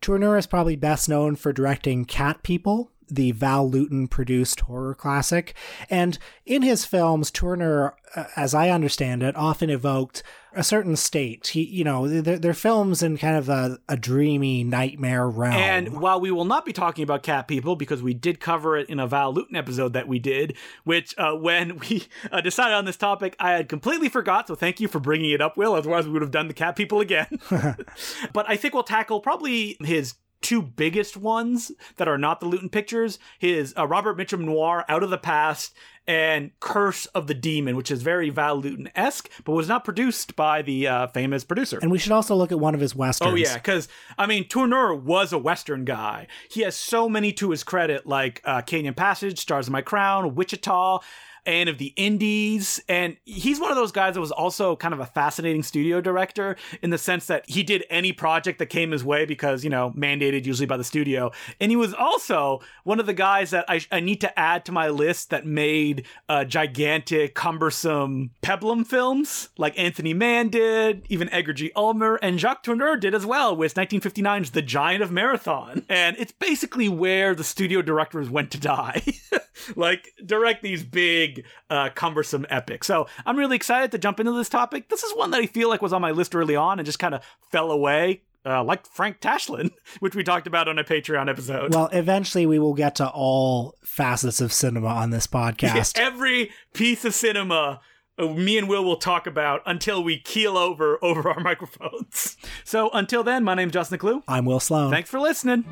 [0.00, 5.54] Tourneur is probably best known for directing Cat People, the Val Lewton produced horror classic.
[5.90, 10.22] And in his films, Tourneur, uh, as I understand it, often evoked
[10.56, 11.48] a certain state.
[11.48, 15.52] He, you know, they're, they're films in kind of a, a, dreamy nightmare realm.
[15.52, 18.88] And while we will not be talking about Cat People because we did cover it
[18.88, 22.86] in a Val Lewton episode that we did, which uh, when we uh, decided on
[22.86, 24.48] this topic, I had completely forgot.
[24.48, 25.74] So thank you for bringing it up, Will.
[25.74, 27.38] Otherwise, we would have done the Cat People again.
[28.32, 32.68] but I think we'll tackle probably his two biggest ones that are not the Lewton
[32.68, 35.74] pictures his uh, Robert Mitchum Noir Out of the Past
[36.06, 40.36] and Curse of the Demon, which is very Val Lewton esque, but was not produced
[40.36, 41.78] by the uh, famous producer.
[41.82, 43.32] And we should also look at one of his westerns.
[43.32, 46.28] Oh, yeah, because, I mean, Tourneur was a western guy.
[46.48, 50.36] He has so many to his credit, like uh, Canyon Passage, Stars of My Crown,
[50.36, 51.00] Wichita
[51.46, 52.80] Anne of the Indies.
[52.88, 56.56] And he's one of those guys that was also kind of a fascinating studio director
[56.82, 59.92] in the sense that he did any project that came his way because, you know,
[59.96, 61.30] mandated usually by the studio.
[61.60, 64.72] And he was also one of the guys that I, I need to add to
[64.72, 71.52] my list that made uh, gigantic, cumbersome peplum films like Anthony Mann did, even Edgar
[71.52, 71.72] G.
[71.76, 75.84] Ulmer, and Jacques Tourneur did as well with 1959's The Giant of Marathon.
[75.88, 79.02] And it's basically where the studio directors went to die.
[79.76, 84.48] like, direct these big, uh, cumbersome epics So I'm really excited to jump into this
[84.48, 84.88] topic.
[84.88, 86.98] This is one that I feel like was on my list early on and just
[86.98, 88.22] kind of fell away.
[88.44, 91.74] Uh, like Frank Tashlin, which we talked about on a Patreon episode.
[91.74, 95.96] Well, eventually we will get to all facets of cinema on this podcast.
[95.96, 97.80] Yeah, every piece of cinema
[98.18, 102.36] uh, me and Will will talk about until we keel over over our microphones.
[102.64, 104.22] So until then, my name's Justin Decloux.
[104.28, 104.90] I'm Will Sloan.
[104.90, 105.64] Thanks for listening.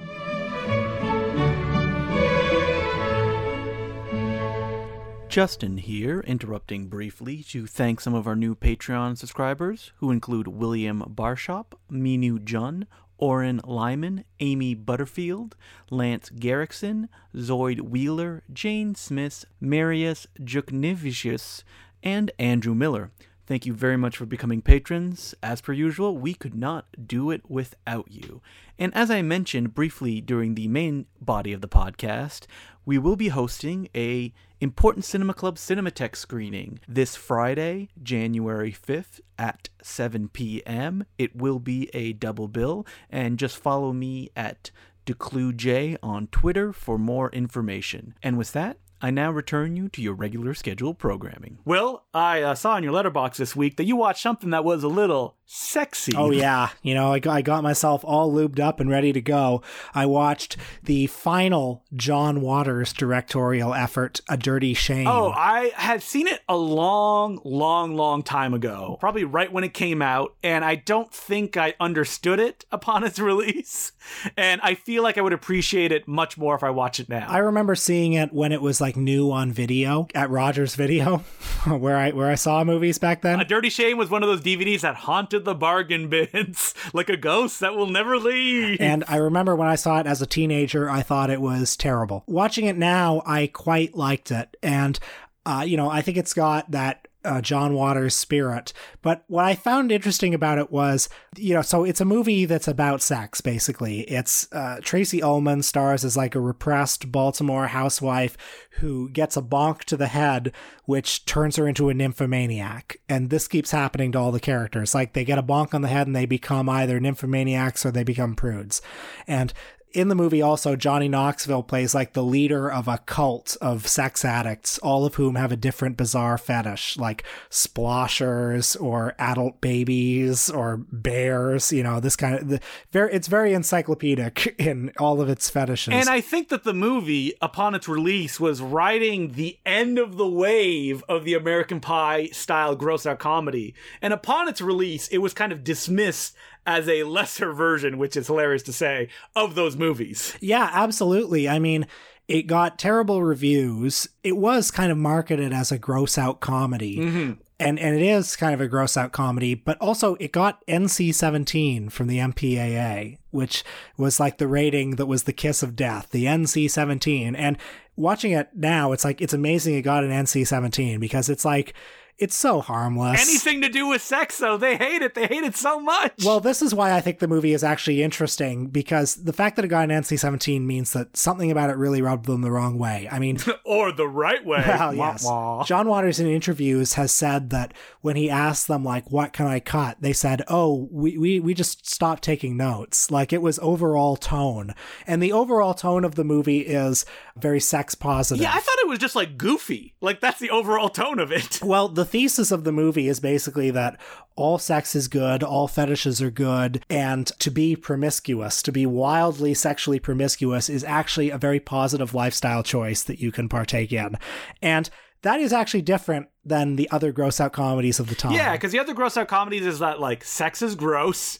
[5.34, 11.02] Justin here, interrupting briefly to thank some of our new Patreon subscribers, who include William
[11.12, 12.86] Barshop, Minu Jun,
[13.18, 15.56] Oren Lyman, Amy Butterfield,
[15.90, 21.64] Lance Garrickson, Zoid Wheeler, Jane Smith, Marius Juknivicius,
[22.00, 23.10] and Andrew Miller.
[23.44, 25.34] Thank you very much for becoming patrons.
[25.42, 28.40] As per usual, we could not do it without you.
[28.78, 32.46] And as I mentioned briefly during the main body of the podcast,
[32.86, 34.32] we will be hosting a
[34.64, 41.04] important Cinema Club Cinematheque screening this Friday, January 5th at 7 p.m.
[41.18, 44.70] It will be a double bill, and just follow me at
[45.04, 48.14] DeclouxJ on Twitter for more information.
[48.22, 51.58] And with that, I now return you to your regular scheduled programming.
[51.66, 54.82] Well, I uh, saw in your Letterboxd this week that you watched something that was
[54.82, 56.14] a little sexy.
[56.16, 56.70] Oh, yeah.
[56.82, 59.62] You know, I got, I got myself all lubed up and ready to go.
[59.94, 65.06] I watched the final John Waters directorial effort, A Dirty Shame.
[65.06, 69.74] Oh, I had seen it a long, long, long time ago, probably right when it
[69.74, 73.92] came out, and I don't think I understood it upon its release.
[74.36, 77.26] And I feel like I would appreciate it much more if I watch it now.
[77.28, 81.18] I remember seeing it when it was like new on video at Rogers Video,
[81.66, 83.40] where I where I saw movies back then.
[83.40, 87.16] A Dirty Shame was one of those DVDs that haunted the bargain bins like a
[87.16, 88.80] ghost that will never leave.
[88.80, 92.24] And I remember when I saw it as a teenager, I thought it was terrible.
[92.26, 94.56] Watching it now, I quite liked it.
[94.62, 94.98] And,
[95.46, 98.72] uh, you know, I think it's got that uh, John Waters' spirit.
[99.02, 102.68] But what I found interesting about it was, you know, so it's a movie that's
[102.68, 104.00] about sex, basically.
[104.02, 108.36] It's uh, Tracey Ullman stars as like a repressed Baltimore housewife
[108.78, 110.52] who gets a bonk to the head,
[110.84, 112.98] which turns her into a nymphomaniac.
[113.08, 114.94] And this keeps happening to all the characters.
[114.94, 118.04] Like they get a bonk on the head and they become either nymphomaniacs or they
[118.04, 118.80] become prudes.
[119.26, 119.52] And
[119.94, 124.24] in the movie also johnny knoxville plays like the leader of a cult of sex
[124.24, 130.76] addicts all of whom have a different bizarre fetish like sploshers or adult babies or
[130.92, 132.60] bears you know this kind of the,
[132.92, 137.34] very it's very encyclopedic in all of its fetishes And I think that the movie,
[137.40, 142.74] upon its release, was riding the end of the wave of the American Pie style
[142.76, 143.74] gross out comedy.
[144.02, 146.34] And upon its release, it was kind of dismissed
[146.66, 150.36] as a lesser version, which is hilarious to say, of those movies.
[150.40, 151.48] Yeah, absolutely.
[151.48, 151.86] I mean,
[152.28, 154.08] it got terrible reviews.
[154.22, 156.98] It was kind of marketed as a gross out comedy.
[156.98, 157.32] Mm-hmm.
[157.60, 161.92] And and it is kind of a gross out comedy, but also it got NC-17
[161.92, 163.62] from the MPAA, which
[163.96, 167.34] was like the rating that was the kiss of death, the NC-17.
[167.38, 167.56] And
[167.94, 171.74] watching it now, it's like it's amazing it got an NC-17 because it's like
[172.18, 173.20] it's so harmless.
[173.20, 175.14] Anything to do with sex, though, they hate it.
[175.14, 176.12] They hate it so much.
[176.24, 179.64] Well, this is why I think the movie is actually interesting because the fact that
[179.64, 182.78] it got an NC 17 means that something about it really rubbed them the wrong
[182.78, 183.08] way.
[183.10, 184.62] I mean, or the right way.
[184.66, 185.24] well, Wah, yes.
[185.24, 185.64] wah.
[185.64, 189.60] John Waters in interviews has said that when he asked them, like, what can I
[189.60, 189.96] cut?
[190.00, 193.10] They said, oh, we, we, we just stopped taking notes.
[193.10, 194.74] Like, it was overall tone.
[195.06, 197.04] And the overall tone of the movie is
[197.36, 198.42] very sex positive.
[198.42, 199.94] Yeah, I thought it was just like goofy.
[200.00, 201.60] Like that's the overall tone of it.
[201.62, 204.00] Well, the thesis of the movie is basically that
[204.36, 209.54] all sex is good, all fetishes are good, and to be promiscuous, to be wildly
[209.54, 214.16] sexually promiscuous, is actually a very positive lifestyle choice that you can partake in.
[214.60, 214.90] And
[215.22, 218.32] that is actually different than the other gross out comedies of the time.
[218.32, 221.38] Yeah, because the other gross out comedies is that like sex is gross.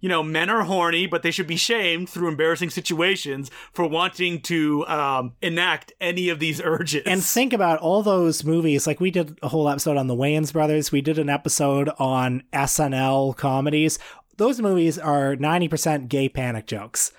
[0.00, 4.40] You know, men are horny, but they should be shamed through embarrassing situations for wanting
[4.42, 7.02] to um, enact any of these urges.
[7.06, 8.86] And think about all those movies.
[8.86, 10.92] Like we did a whole episode on the Wayans brothers.
[10.92, 13.98] We did an episode on SNL comedies.
[14.36, 17.12] Those movies are 90% gay panic jokes.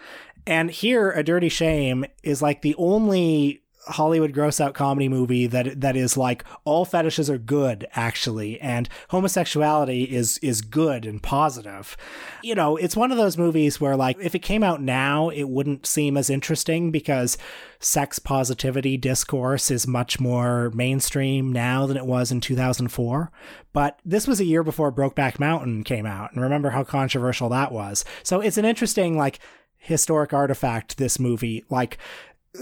[0.46, 5.82] And here, A Dirty Shame is like the only Hollywood gross out comedy movie that
[5.82, 11.98] that is like all fetishes are good actually and homosexuality is is good and positive.
[12.44, 15.50] You know, it's one of those movies where like if it came out now it
[15.50, 17.38] wouldn't seem as interesting because
[17.80, 23.32] sex positivity discourse is much more mainstream now than it was in 2004.
[23.74, 27.72] But this was a year before Brokeback Mountain came out and remember how controversial that
[27.72, 28.04] was.
[28.24, 29.40] So it's an interesting like
[29.78, 31.98] historic artifact this movie like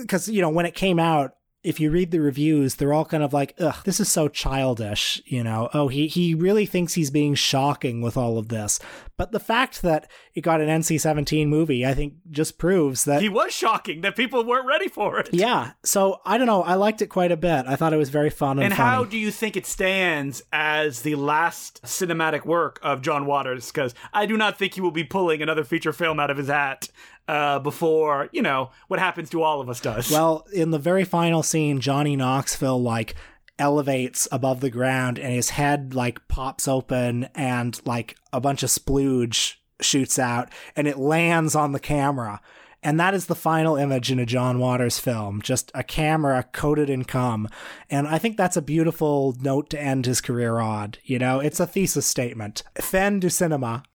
[0.01, 3.23] because you know when it came out if you read the reviews they're all kind
[3.23, 7.09] of like ugh this is so childish you know oh he he really thinks he's
[7.09, 8.79] being shocking with all of this
[9.17, 13.29] but the fact that it got an NC-17 movie I think just proves that he
[13.29, 15.29] was shocking that people weren't ready for it.
[15.33, 18.09] yeah so I don't know I liked it quite a bit I thought it was
[18.09, 18.87] very fun and, And funny.
[18.89, 23.71] how do you think it stands as the last cinematic work of John Waters?
[23.71, 26.47] Because I do not think he will be pulling another feature film out of his
[26.49, 26.89] hat
[27.27, 30.11] uh, before, you know, what happens to all of us does.
[30.11, 33.15] Well, in the very final scene, Johnny Knoxville like
[33.57, 38.69] elevates above the ground and his head like pops open and like a bunch of
[38.69, 42.41] splooge shoots out and it lands on the camera.
[42.83, 46.87] And that is the final image in a John Waters film, just a camera coated
[46.87, 47.49] in cum.
[47.89, 50.93] And I think that's a beautiful note to end his career on.
[51.03, 52.61] You know, it's a thesis statement.
[52.79, 53.83] Fin du cinema.